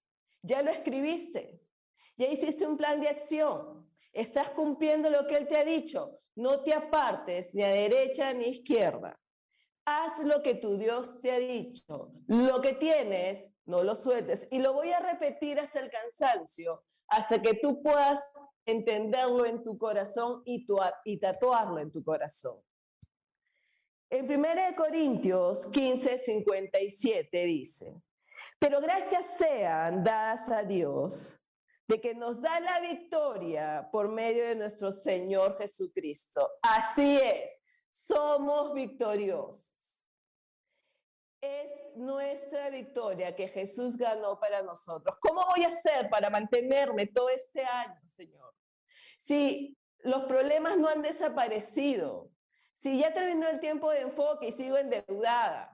Ya 0.46 0.62
lo 0.62 0.70
escribiste. 0.70 1.60
Ya 2.18 2.28
hiciste 2.28 2.68
un 2.68 2.78
plan 2.78 3.02
de 3.02 3.10
acción. 3.10 3.90
Estás 4.14 4.52
cumpliendo 4.52 5.10
lo 5.10 5.26
que 5.26 5.38
Él 5.38 5.48
te 5.48 5.58
ha 5.58 5.66
dicho. 5.66 6.20
No 6.36 6.62
te 6.62 6.74
apartes 6.74 7.54
ni 7.56 7.64
a 7.64 7.70
derecha 7.70 8.32
ni 8.34 8.46
a 8.46 8.50
izquierda. 8.50 9.20
Haz 9.86 10.20
lo 10.24 10.42
que 10.42 10.56
tu 10.56 10.78
Dios 10.78 11.20
te 11.20 11.32
ha 11.32 11.40
dicho. 11.40 12.12
Lo 12.28 12.62
que 12.62 12.74
tienes, 12.74 13.52
no 13.66 13.84
lo 13.84 13.96
sueltes. 13.96 14.48
Y 14.52 14.60
lo 14.60 14.74
voy 14.74 14.92
a 14.92 15.00
repetir 15.00 15.60
hasta 15.60 15.80
el 15.80 15.90
cansancio, 15.90 16.84
hasta 17.08 17.42
que 17.42 17.56
tú 17.56 17.82
puedas 17.82 18.20
entenderlo 18.66 19.46
en 19.46 19.64
tu 19.64 19.78
corazón 19.78 20.42
y, 20.46 20.66
y 21.06 21.20
tatuarlo 21.20 21.80
en 21.80 21.92
tu 21.92 22.04
corazón. 22.04 22.62
En 24.10 24.32
1 24.32 24.48
Corintios 24.78 25.68
15, 25.68 26.20
57 26.20 27.46
dice, 27.46 28.02
pero 28.60 28.82
gracias 28.82 29.38
sean 29.38 30.04
dadas 30.04 30.50
a 30.50 30.64
Dios 30.64 31.42
de 31.88 32.02
que 32.02 32.16
nos 32.16 32.42
da 32.42 32.60
la 32.60 32.80
victoria 32.80 33.88
por 33.92 34.10
medio 34.10 34.46
de 34.46 34.56
nuestro 34.56 34.92
Señor 34.92 35.58
Jesucristo. 35.58 36.50
Así 36.62 37.20
es, 37.22 37.62
somos 37.92 38.74
victoriosos. 38.74 40.04
Es 41.42 41.72
nuestra 41.96 42.72
victoria 42.72 43.36
que 43.36 43.48
Jesús 43.48 43.98
ganó 43.98 44.40
para 44.40 44.64
nosotros. 44.64 45.16
¿Cómo 45.22 45.46
voy 45.46 45.64
a 45.64 45.68
hacer 45.68 46.10
para 46.10 46.30
mantenerme 46.32 47.06
todo 47.06 47.30
este 47.30 47.64
año, 47.64 48.00
Señor? 48.08 48.54
Si 49.20 49.78
los 50.00 50.26
problemas 50.26 50.78
no 50.78 50.88
han 50.88 51.04
desaparecido, 51.04 52.32
si 52.74 53.00
ya 53.00 53.14
terminó 53.14 53.48
el 53.48 53.60
tiempo 53.60 53.92
de 53.92 54.02
enfoque 54.02 54.48
y 54.48 54.52
sigo 54.52 54.78
endeudada, 54.78 55.72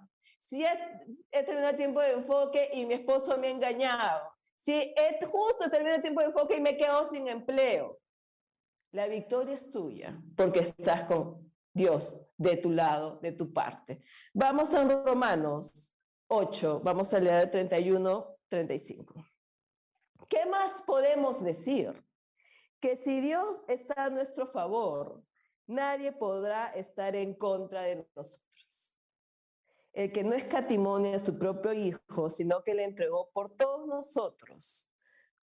si 0.52 0.66
he 0.66 1.44
terminado 1.46 1.70
el 1.70 1.78
tiempo 1.78 2.02
de 2.02 2.12
enfoque 2.12 2.72
y 2.74 2.86
mi 2.86 2.96
esposo 2.96 3.38
me 3.38 3.48
ha 3.48 3.52
engañado, 3.52 4.34
si 4.58 4.94
es 4.98 5.26
justo 5.26 5.70
termina 5.70 5.96
el 5.96 6.02
tiempo 6.02 6.20
de 6.20 6.28
enfoque 6.28 6.58
y 6.58 6.60
me 6.60 6.76
quedo 6.76 7.06
sin 7.06 7.30
empleo, 7.30 8.02
la 8.92 9.08
victoria 9.08 9.54
es 9.54 9.72
tuya 9.72 10.22
porque 10.36 10.60
estás 10.60 11.06
con 11.06 11.50
Dios 11.74 12.20
de 12.36 12.58
tu 12.58 12.70
lado, 12.70 13.18
de 13.22 13.32
tu 13.32 13.54
parte. 13.54 14.02
Vamos 14.34 14.76
a 14.76 14.84
Romanos 14.84 15.94
8, 16.28 16.82
vamos 16.84 17.14
a 17.14 17.22
leer 17.22 17.44
el 17.44 17.50
31, 17.50 18.38
35. 18.50 19.26
¿Qué 20.28 20.46
más 20.48 20.82
podemos 20.82 21.42
decir? 21.42 22.04
Que 22.82 22.98
si 22.98 23.22
Dios 23.22 23.64
está 23.70 24.04
a 24.04 24.10
nuestro 24.10 24.46
favor, 24.46 25.24
nadie 25.66 26.12
podrá 26.12 26.68
estar 26.74 27.16
en 27.16 27.36
contra 27.36 27.84
de 27.84 28.06
nosotros 28.14 28.51
el 29.94 30.12
que 30.12 30.24
no 30.24 30.34
escatimonia 30.34 31.16
a 31.16 31.20
su 31.20 31.38
propio 31.38 31.74
Hijo, 31.74 32.30
sino 32.30 32.64
que 32.64 32.74
le 32.74 32.84
entregó 32.84 33.30
por 33.32 33.56
todos 33.56 33.88
nosotros, 33.88 34.90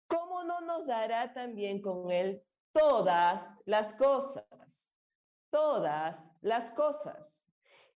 ¿cómo 0.06 0.44
no 0.44 0.60
nos 0.60 0.86
dará 0.86 1.32
también 1.32 1.80
con 1.80 2.10
él 2.10 2.42
todas 2.72 3.42
las 3.64 3.94
cosas? 3.94 4.46
Todas 5.50 6.18
las 6.40 6.70
cosas. 6.72 7.48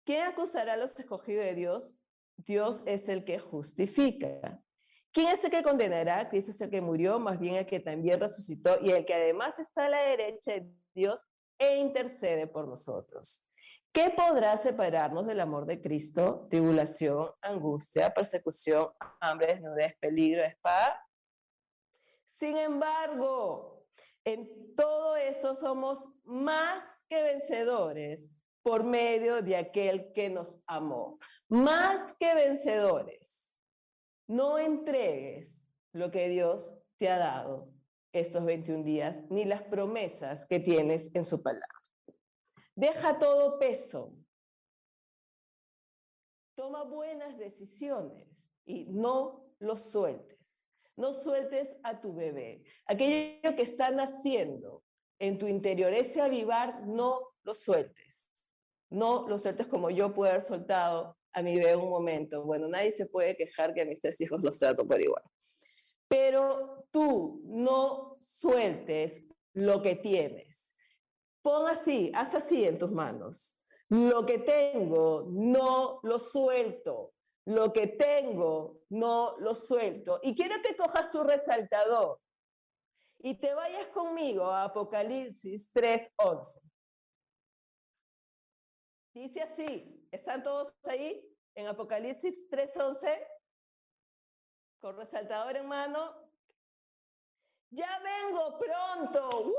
¿Quién 0.04 0.24
acusará 0.24 0.74
a 0.74 0.76
los 0.76 0.98
escogidos 0.98 1.44
de 1.44 1.54
Dios? 1.54 1.94
Dios 2.36 2.82
es 2.86 3.08
el 3.08 3.24
que 3.24 3.38
justifica. 3.38 4.62
¿Quién 5.12 5.28
es 5.28 5.44
el 5.44 5.50
que 5.50 5.62
condenará? 5.62 6.28
Cristo 6.28 6.52
es 6.52 6.60
el 6.60 6.70
que 6.70 6.80
murió, 6.80 7.18
más 7.18 7.38
bien 7.38 7.56
el 7.56 7.66
que 7.66 7.80
también 7.80 8.20
resucitó 8.20 8.78
y 8.80 8.90
el 8.90 9.04
que 9.04 9.14
además 9.14 9.58
está 9.58 9.86
a 9.86 9.90
la 9.90 10.02
derecha 10.02 10.52
de 10.52 10.72
Dios 10.94 11.26
e 11.58 11.78
intercede 11.78 12.46
por 12.46 12.66
nosotros. 12.66 13.49
¿Qué 13.92 14.10
podrá 14.10 14.56
separarnos 14.56 15.26
del 15.26 15.40
amor 15.40 15.66
de 15.66 15.80
Cristo? 15.80 16.46
Tribulación, 16.48 17.28
angustia, 17.42 18.14
persecución, 18.14 18.88
hambre, 19.20 19.48
desnudez, 19.48 19.96
peligro, 19.98 20.44
espada. 20.44 21.04
Sin 22.28 22.56
embargo, 22.56 23.84
en 24.24 24.76
todo 24.76 25.16
esto 25.16 25.56
somos 25.56 26.08
más 26.22 26.84
que 27.08 27.20
vencedores 27.20 28.30
por 28.62 28.84
medio 28.84 29.42
de 29.42 29.56
aquel 29.56 30.12
que 30.12 30.30
nos 30.30 30.60
amó. 30.68 31.18
Más 31.48 32.14
que 32.16 32.32
vencedores. 32.34 33.56
No 34.28 34.60
entregues 34.60 35.66
lo 35.92 36.12
que 36.12 36.28
Dios 36.28 36.76
te 36.98 37.08
ha 37.08 37.18
dado 37.18 37.68
estos 38.12 38.44
21 38.44 38.84
días, 38.84 39.22
ni 39.30 39.44
las 39.44 39.62
promesas 39.62 40.46
que 40.46 40.60
tienes 40.60 41.10
en 41.14 41.24
su 41.24 41.42
palabra. 41.42 41.79
Deja 42.80 43.18
todo 43.18 43.58
peso. 43.58 44.16
Toma 46.54 46.82
buenas 46.82 47.36
decisiones 47.36 48.26
y 48.64 48.86
no 48.86 49.52
los 49.58 49.90
sueltes. 49.92 50.66
No 50.96 51.12
sueltes 51.12 51.76
a 51.82 52.00
tu 52.00 52.14
bebé. 52.14 52.64
Aquello 52.86 53.54
que 53.54 53.64
está 53.64 53.90
naciendo 53.90 54.82
en 55.18 55.36
tu 55.36 55.46
interior, 55.46 55.92
ese 55.92 56.22
avivar, 56.22 56.86
no 56.86 57.34
lo 57.42 57.52
sueltes. 57.52 58.30
No 58.88 59.28
lo 59.28 59.36
sueltes 59.36 59.66
como 59.66 59.90
yo 59.90 60.14
puedo 60.14 60.30
haber 60.30 60.42
soltado 60.42 61.18
a 61.34 61.42
mi 61.42 61.56
bebé 61.56 61.76
un 61.76 61.90
momento. 61.90 62.44
Bueno, 62.44 62.66
nadie 62.66 62.92
se 62.92 63.04
puede 63.04 63.36
quejar 63.36 63.74
que 63.74 63.82
a 63.82 63.84
mis 63.84 64.00
tres 64.00 64.18
hijos 64.22 64.40
los 64.40 64.58
trato 64.58 64.88
por 64.88 64.98
igual. 64.98 65.22
Pero 66.08 66.86
tú 66.90 67.42
no 67.44 68.16
sueltes 68.20 69.26
lo 69.52 69.82
que 69.82 69.96
tienes. 69.96 70.69
Pon 71.42 71.68
así, 71.68 72.12
haz 72.14 72.34
así 72.34 72.64
en 72.64 72.78
tus 72.78 72.90
manos. 72.90 73.56
Lo 73.88 74.24
que 74.24 74.38
tengo, 74.38 75.26
no 75.30 76.00
lo 76.02 76.18
suelto. 76.18 77.12
Lo 77.46 77.72
que 77.72 77.88
tengo, 77.88 78.80
no 78.90 79.36
lo 79.38 79.54
suelto. 79.54 80.20
Y 80.22 80.34
quiero 80.34 80.60
que 80.62 80.76
cojas 80.76 81.10
tu 81.10 81.24
resaltador 81.24 82.20
y 83.22 83.34
te 83.38 83.54
vayas 83.54 83.86
conmigo 83.88 84.44
a 84.46 84.64
Apocalipsis 84.64 85.72
3.11. 85.72 86.60
Dice 89.14 89.42
así, 89.42 90.08
¿están 90.10 90.42
todos 90.42 90.72
ahí? 90.84 91.26
En 91.54 91.66
Apocalipsis 91.66 92.48
3.11, 92.48 93.26
con 94.80 94.96
resaltador 94.96 95.56
en 95.56 95.66
mano. 95.66 96.14
Ya 97.70 98.00
vengo 98.00 98.58
pronto. 98.58 99.52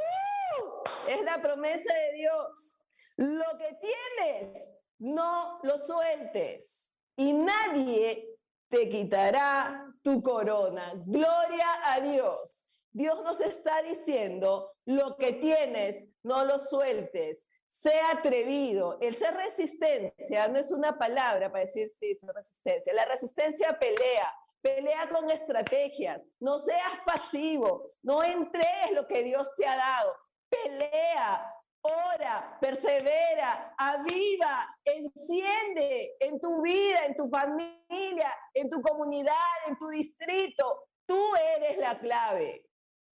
Es 1.08 1.22
la 1.24 1.42
promesa 1.42 1.94
de 1.94 2.14
Dios. 2.18 2.78
Lo 3.18 3.58
que 3.58 3.78
tienes, 3.80 4.74
no 5.00 5.60
lo 5.64 5.78
sueltes. 5.78 6.92
Y 7.16 7.34
nadie 7.34 8.38
te 8.70 8.88
quitará 8.88 9.86
tu 10.04 10.22
corona. 10.22 10.94
Gloria 11.06 11.94
a 11.94 12.00
Dios. 12.00 12.66
Dios 12.94 13.24
nos 13.24 13.40
está 13.42 13.82
diciendo, 13.84 14.72
lo 14.86 15.16
que 15.18 15.34
tienes, 15.34 16.06
no 16.24 16.46
lo 16.46 16.60
sueltes. 16.60 17.48
Sea 17.70 18.12
atrevido. 18.12 18.98
El 19.00 19.16
ser 19.16 19.34
resistencia 19.34 20.48
no 20.50 20.60
es 20.60 20.72
una 20.72 20.98
palabra 20.98 21.52
para 21.52 21.66
decir 21.66 21.90
sí, 21.90 22.12
es 22.12 22.26
resistencia. 22.34 22.94
La 22.94 23.06
resistencia 23.06 23.78
pelea, 23.80 24.34
pelea 24.62 25.08
con 25.08 25.30
estrategias. 25.30 26.28
No 26.40 26.60
seas 26.60 27.00
pasivo, 27.06 27.92
no 28.04 28.24
entregues 28.24 28.92
lo 28.94 29.08
que 29.08 29.24
Dios 29.24 29.54
te 29.56 29.66
ha 29.66 29.78
dado. 29.78 30.16
Pelea, 30.52 31.56
ora, 31.82 32.58
persevera, 32.60 33.74
aviva, 33.78 34.68
enciende 34.84 36.18
en 36.20 36.40
tu 36.40 36.62
vida, 36.62 37.06
en 37.06 37.16
tu 37.16 37.30
familia, 37.30 38.36
en 38.54 38.70
tu 38.70 38.82
comunidad, 38.82 39.34
en 39.68 39.78
tu 39.78 39.88
distrito. 39.88 40.88
Tú 41.08 41.36
eres 41.56 41.78
la 41.78 41.98
clave. 42.00 42.66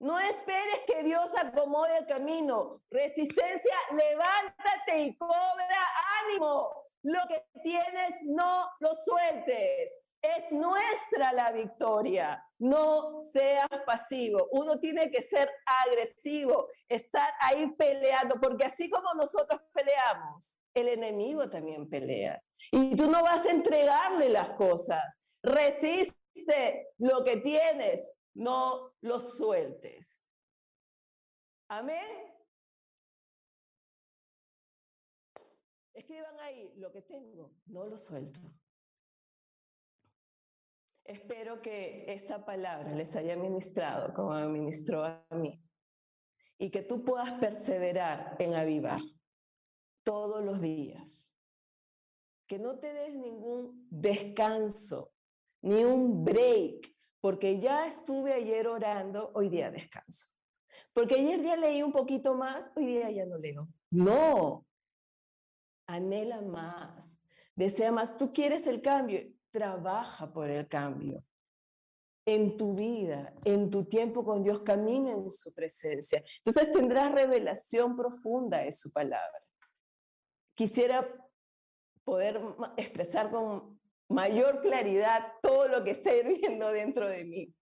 No 0.01 0.19
esperes 0.19 0.81
que 0.87 1.03
Dios 1.05 1.31
acomode 1.37 1.99
el 1.99 2.07
camino. 2.07 2.83
Resistencia, 2.91 3.75
levántate 3.93 4.99
y 4.99 5.17
cobra 5.17 5.87
ánimo. 6.25 6.71
Lo 7.05 7.21
que 7.29 7.45
tienes, 7.63 8.15
no 8.27 8.69
lo 8.81 8.95
sueltes. 8.97 10.05
Es 10.21 10.53
nuestra 10.53 11.33
la 11.33 11.53
victoria. 11.53 12.45
No 12.63 13.25
seas 13.25 13.67
pasivo. 13.85 14.47
Uno 14.53 14.79
tiene 14.79 15.11
que 15.11 15.21
ser 15.21 15.51
agresivo, 15.85 16.69
estar 16.89 17.29
ahí 17.41 17.69
peleando, 17.73 18.37
porque 18.41 18.65
así 18.65 18.89
como 18.89 19.13
nosotros 19.15 19.61
peleamos, 19.73 20.57
el 20.73 20.87
enemigo 20.87 21.51
también 21.51 21.91
pelea. 21.91 22.41
Y 22.71 22.95
tú 22.95 23.11
no 23.11 23.25
vas 23.25 23.45
a 23.47 23.51
entregarle 23.51 24.29
las 24.29 24.51
cosas. 24.51 25.21
Resiste 25.43 26.95
lo 26.99 27.25
que 27.25 27.39
tienes, 27.39 28.15
no 28.35 28.95
los 29.01 29.37
sueltes. 29.37 30.23
Amén. 31.69 32.33
Escriban 35.95 36.39
ahí, 36.39 36.73
lo 36.77 36.93
que 36.93 37.03
tengo, 37.03 37.51
no 37.67 37.87
lo 37.87 37.97
suelto. 37.97 38.41
Espero 41.13 41.61
que 41.61 42.07
esta 42.11 42.43
palabra 42.43 42.95
les 42.95 43.15
haya 43.17 43.37
ministrado 43.37 44.15
como 44.15 44.31
me 44.31 44.49
ministró 44.49 45.05
a 45.05 45.23
mí 45.33 45.63
y 46.59 46.71
que 46.71 46.83
tú 46.83 47.05
puedas 47.05 47.33
perseverar 47.33 48.35
en 48.39 48.55
avivar 48.55 48.99
todos 50.05 50.43
los 50.43 50.63
días. 50.63 51.37
Que 52.47 52.59
no 52.59 52.79
te 52.79 52.95
des 52.95 53.15
ningún 53.15 53.87
descanso, 53.91 55.13
ni 55.61 55.85
un 55.85 56.25
break 56.25 56.95
porque 57.21 57.61
ya 57.61 57.87
estuve 57.87 58.33
ayer 58.33 58.67
orando, 58.67 59.33
hoy 59.35 59.51
día 59.51 59.71
descanso. 59.71 60.33
Porque 60.95 61.17
ayer 61.17 61.43
ya 61.43 61.57
leí 61.57 61.83
un 61.83 61.93
poquito 61.93 62.35
más, 62.35 62.73
hoy 62.75 62.87
día 62.87 63.11
ya 63.11 63.27
no 63.27 63.37
leo. 63.37 63.69
No, 63.91 64.67
anhela 65.87 66.41
más, 66.41 67.19
desea 67.55 67.93
más. 67.93 68.17
Tú 68.17 68.33
quieres 68.33 68.67
el 68.67 68.81
cambio, 68.81 69.32
trabaja 69.53 70.33
por 70.33 70.51
el 70.51 70.67
cambio. 70.67 71.23
En 72.25 72.57
tu 72.57 72.75
vida, 72.75 73.35
en 73.45 73.71
tu 73.71 73.85
tiempo 73.85 74.25
con 74.25 74.43
Dios, 74.43 74.61
camina 74.61 75.11
en 75.11 75.31
su 75.31 75.53
presencia. 75.53 76.23
Entonces 76.39 76.73
tendrás 76.73 77.13
revelación 77.13 77.97
profunda 77.97 78.59
de 78.59 78.73
su 78.73 78.93
palabra. 78.93 79.43
Quisiera 80.55 81.09
poder 82.05 82.41
expresar 82.77 83.31
con 83.31 83.81
mayor 84.09 84.61
claridad 84.61 85.33
todo 85.43 85.69
lo 85.69 85.83
que 85.83 85.93
está 85.93 86.15
hirviendo 86.15 86.71
dentro 86.71 87.09
de 87.09 87.25
mí. 87.25 87.55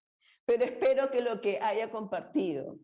Pero 0.44 0.64
espero 0.64 1.10
que 1.10 1.20
lo 1.20 1.40
que 1.40 1.58
haya 1.60 1.90
compartido 1.90 2.76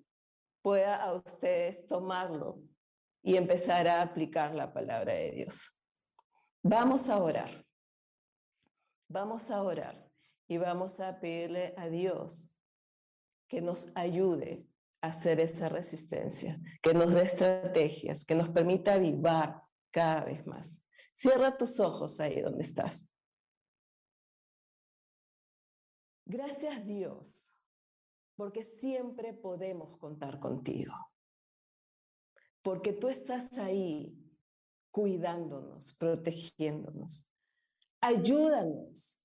pueda 0.62 0.96
a 0.96 1.14
ustedes 1.14 1.86
tomarlo 1.86 2.60
y 3.22 3.36
empezar 3.36 3.88
a 3.88 4.02
aplicar 4.02 4.54
la 4.54 4.72
palabra 4.72 5.12
de 5.14 5.30
Dios. 5.32 5.80
Vamos 6.62 7.08
a 7.10 7.22
orar. 7.22 7.65
Vamos 9.08 9.50
a 9.50 9.62
orar 9.62 10.10
y 10.48 10.58
vamos 10.58 11.00
a 11.00 11.20
pedirle 11.20 11.74
a 11.76 11.88
Dios 11.88 12.52
que 13.48 13.60
nos 13.60 13.90
ayude 13.94 14.66
a 15.00 15.08
hacer 15.08 15.40
esa 15.40 15.68
resistencia, 15.68 16.60
que 16.82 16.94
nos 16.94 17.14
dé 17.14 17.22
estrategias, 17.22 18.24
que 18.24 18.34
nos 18.34 18.48
permita 18.48 18.94
avivar 18.94 19.62
cada 19.90 20.24
vez 20.24 20.46
más. 20.46 20.82
Cierra 21.14 21.56
tus 21.56 21.78
ojos 21.80 22.20
ahí 22.20 22.40
donde 22.40 22.62
estás. 22.62 23.08
Gracias 26.24 26.84
Dios, 26.84 27.52
porque 28.34 28.64
siempre 28.64 29.32
podemos 29.32 29.96
contar 29.98 30.40
contigo. 30.40 30.92
Porque 32.62 32.92
tú 32.92 33.08
estás 33.08 33.56
ahí 33.58 34.18
cuidándonos, 34.90 35.94
protegiéndonos. 35.94 37.32
Ayúdanos 38.00 39.20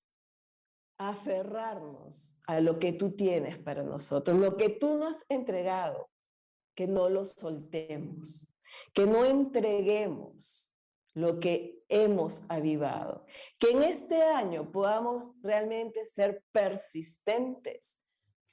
a 0.98 1.10
aferrarnos 1.10 2.36
a 2.46 2.60
lo 2.60 2.78
que 2.78 2.92
tú 2.92 3.14
tienes 3.14 3.58
para 3.58 3.82
nosotros, 3.82 4.38
lo 4.38 4.56
que 4.56 4.68
tú 4.68 4.98
nos 4.98 5.16
has 5.16 5.24
entregado, 5.28 6.10
que 6.74 6.86
no 6.86 7.08
lo 7.08 7.24
soltemos, 7.24 8.52
que 8.92 9.06
no 9.06 9.24
entreguemos 9.24 10.72
lo 11.14 11.40
que 11.40 11.84
hemos 11.88 12.44
avivado. 12.48 13.26
Que 13.58 13.70
en 13.70 13.82
este 13.82 14.22
año 14.22 14.70
podamos 14.72 15.30
realmente 15.42 16.06
ser 16.06 16.42
persistentes, 16.52 17.98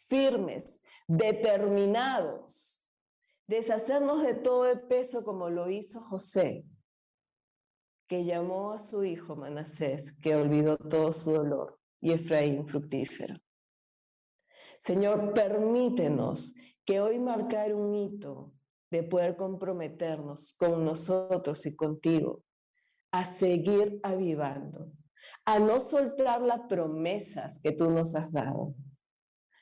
firmes, 0.08 0.82
determinados, 1.08 2.84
deshacernos 3.48 4.22
de 4.22 4.36
todo 4.36 4.68
el 4.68 4.82
peso 4.82 5.24
como 5.24 5.50
lo 5.50 5.70
hizo 5.70 6.02
José, 6.02 6.66
que 8.10 8.26
llamó 8.26 8.72
a 8.74 8.80
su 8.80 9.04
hijo 9.04 9.36
Manasés, 9.36 10.12
que 10.14 10.36
olvidó 10.36 10.78
todo 10.78 11.14
su 11.14 11.32
dolor, 11.32 11.80
y 12.02 12.12
Efraín 12.12 12.68
fructífero. 12.68 13.36
Señor, 14.80 15.34
permítenos 15.34 16.56
que 16.84 17.02
hoy 17.02 17.20
marcar 17.20 17.76
un 17.76 17.94
hito 17.94 18.52
de 18.90 19.04
poder 19.04 19.36
comprometernos 19.36 20.56
con 20.58 20.84
nosotros 20.84 21.64
y 21.68 21.76
contigo 21.76 22.44
a 23.12 23.26
seguir 23.26 24.00
avivando, 24.02 24.92
a 25.46 25.60
no 25.60 25.80
soltar 25.80 26.42
las 26.42 26.62
promesas 26.62 27.60
que 27.60 27.74
tú 27.74 27.92
nos 27.92 28.16
has 28.16 28.32
dado, 28.32 28.74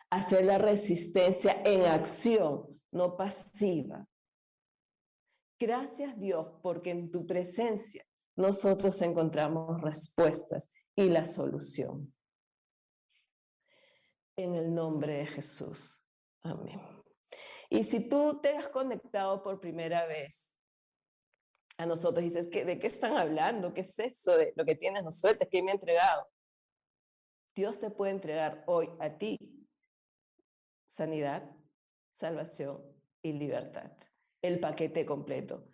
a 0.09 0.17
hacer 0.17 0.45
la 0.45 0.57
resistencia 0.57 1.61
en 1.65 1.81
acción, 1.81 2.79
no 2.91 3.17
pasiva. 3.17 4.07
Gracias 5.59 6.17
Dios 6.17 6.47
porque 6.61 6.91
en 6.91 7.11
tu 7.11 7.25
presencia 7.25 8.05
nosotros 8.37 9.01
encontramos 9.01 9.81
respuestas 9.81 10.71
y 10.95 11.09
la 11.09 11.25
solución. 11.25 12.13
En 14.37 14.53
el 14.55 14.73
nombre 14.73 15.17
de 15.17 15.25
Jesús. 15.25 16.05
Amén. 16.43 16.79
Y 17.69 17.83
si 17.83 18.07
tú 18.07 18.39
te 18.39 18.55
has 18.55 18.69
conectado 18.69 19.43
por 19.43 19.59
primera 19.59 20.05
vez 20.05 20.55
a 21.77 21.85
nosotros 21.85 22.23
y 22.23 22.29
dices, 22.29 22.49
¿de 22.49 22.79
qué 22.79 22.87
están 22.87 23.17
hablando? 23.17 23.73
¿Qué 23.73 23.81
es 23.81 23.99
eso 23.99 24.37
de 24.37 24.53
lo 24.55 24.63
que 24.63 24.75
tienes? 24.75 25.03
No 25.03 25.11
sueltes, 25.11 25.49
que 25.49 25.61
me 25.61 25.71
ha 25.71 25.73
entregado? 25.73 26.27
Dios 27.55 27.79
te 27.79 27.89
puede 27.89 28.11
entregar 28.11 28.63
hoy 28.67 28.89
a 28.99 29.17
ti 29.17 29.37
sanidad, 30.87 31.49
salvación 32.13 32.83
y 33.21 33.33
libertad. 33.33 33.91
El 34.41 34.59
paquete 34.59 35.05
completo. 35.05 35.67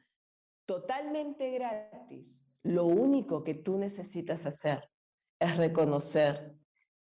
Totalmente 0.65 1.51
gratis. 1.51 2.43
Lo 2.63 2.85
único 2.85 3.43
que 3.43 3.53
tú 3.53 3.77
necesitas 3.77 4.45
hacer 4.45 4.89
es 5.39 5.57
reconocer 5.57 6.55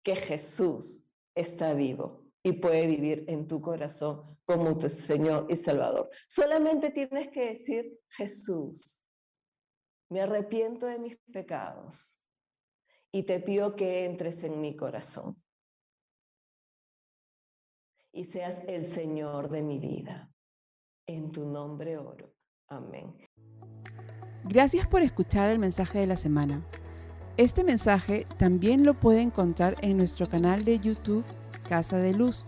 que 0.02 0.16
Jesús 0.16 1.06
está 1.34 1.74
vivo 1.74 2.24
y 2.42 2.52
puede 2.52 2.86
vivir 2.86 3.24
en 3.28 3.46
tu 3.46 3.60
corazón 3.60 4.38
como 4.44 4.76
tu 4.78 4.88
Señor 4.88 5.46
y 5.50 5.56
Salvador. 5.56 6.08
Solamente 6.26 6.90
tienes 6.90 7.28
que 7.28 7.50
decir 7.50 8.00
Jesús. 8.08 9.04
Me 10.08 10.22
arrepiento 10.22 10.86
de 10.86 10.98
mis 10.98 11.16
pecados 11.32 12.24
y 13.12 13.24
te 13.24 13.40
pido 13.40 13.76
que 13.76 14.06
entres 14.06 14.42
en 14.44 14.60
mi 14.60 14.74
corazón 14.74 15.40
y 18.12 18.24
seas 18.24 18.62
el 18.66 18.84
Señor 18.84 19.50
de 19.50 19.62
mi 19.62 19.78
vida. 19.78 20.32
En 21.06 21.30
tu 21.30 21.44
nombre 21.46 21.96
oro. 21.98 22.34
Amén. 22.68 23.29
Gracias 24.50 24.88
por 24.88 25.02
escuchar 25.02 25.48
el 25.48 25.60
mensaje 25.60 26.00
de 26.00 26.08
la 26.08 26.16
semana. 26.16 26.60
Este 27.36 27.62
mensaje 27.62 28.26
también 28.36 28.84
lo 28.84 28.94
puede 28.94 29.20
encontrar 29.20 29.76
en 29.80 29.96
nuestro 29.96 30.28
canal 30.28 30.64
de 30.64 30.80
YouTube 30.80 31.24
Casa 31.68 31.98
de 31.98 32.12
Luz. 32.14 32.46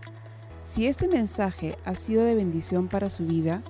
Si 0.63 0.85
este 0.85 1.07
mensaje 1.07 1.77
ha 1.85 1.95
sido 1.95 2.25
de 2.25 2.35
bendición 2.35 2.89
para 2.89 3.09
su 3.09 3.25
vida, 3.25 3.63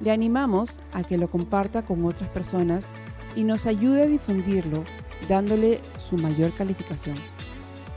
le 0.00 0.10
animamos 0.10 0.80
a 0.92 1.02
que 1.02 1.16
lo 1.16 1.30
comparta 1.30 1.80
con 1.80 2.04
otras 2.04 2.28
personas 2.28 2.90
y 3.34 3.44
nos 3.44 3.64
ayude 3.64 4.02
a 4.02 4.06
difundirlo 4.06 4.84
dándole 5.26 5.80
su 5.96 6.18
mayor 6.18 6.52
calificación. 6.52 7.16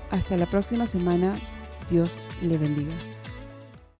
Hasta 0.09 0.37
la 0.37 0.45
próxima 0.45 0.87
semana. 0.87 1.35
Dios 1.89 2.21
le 2.41 2.57
bendiga. 2.57 3.10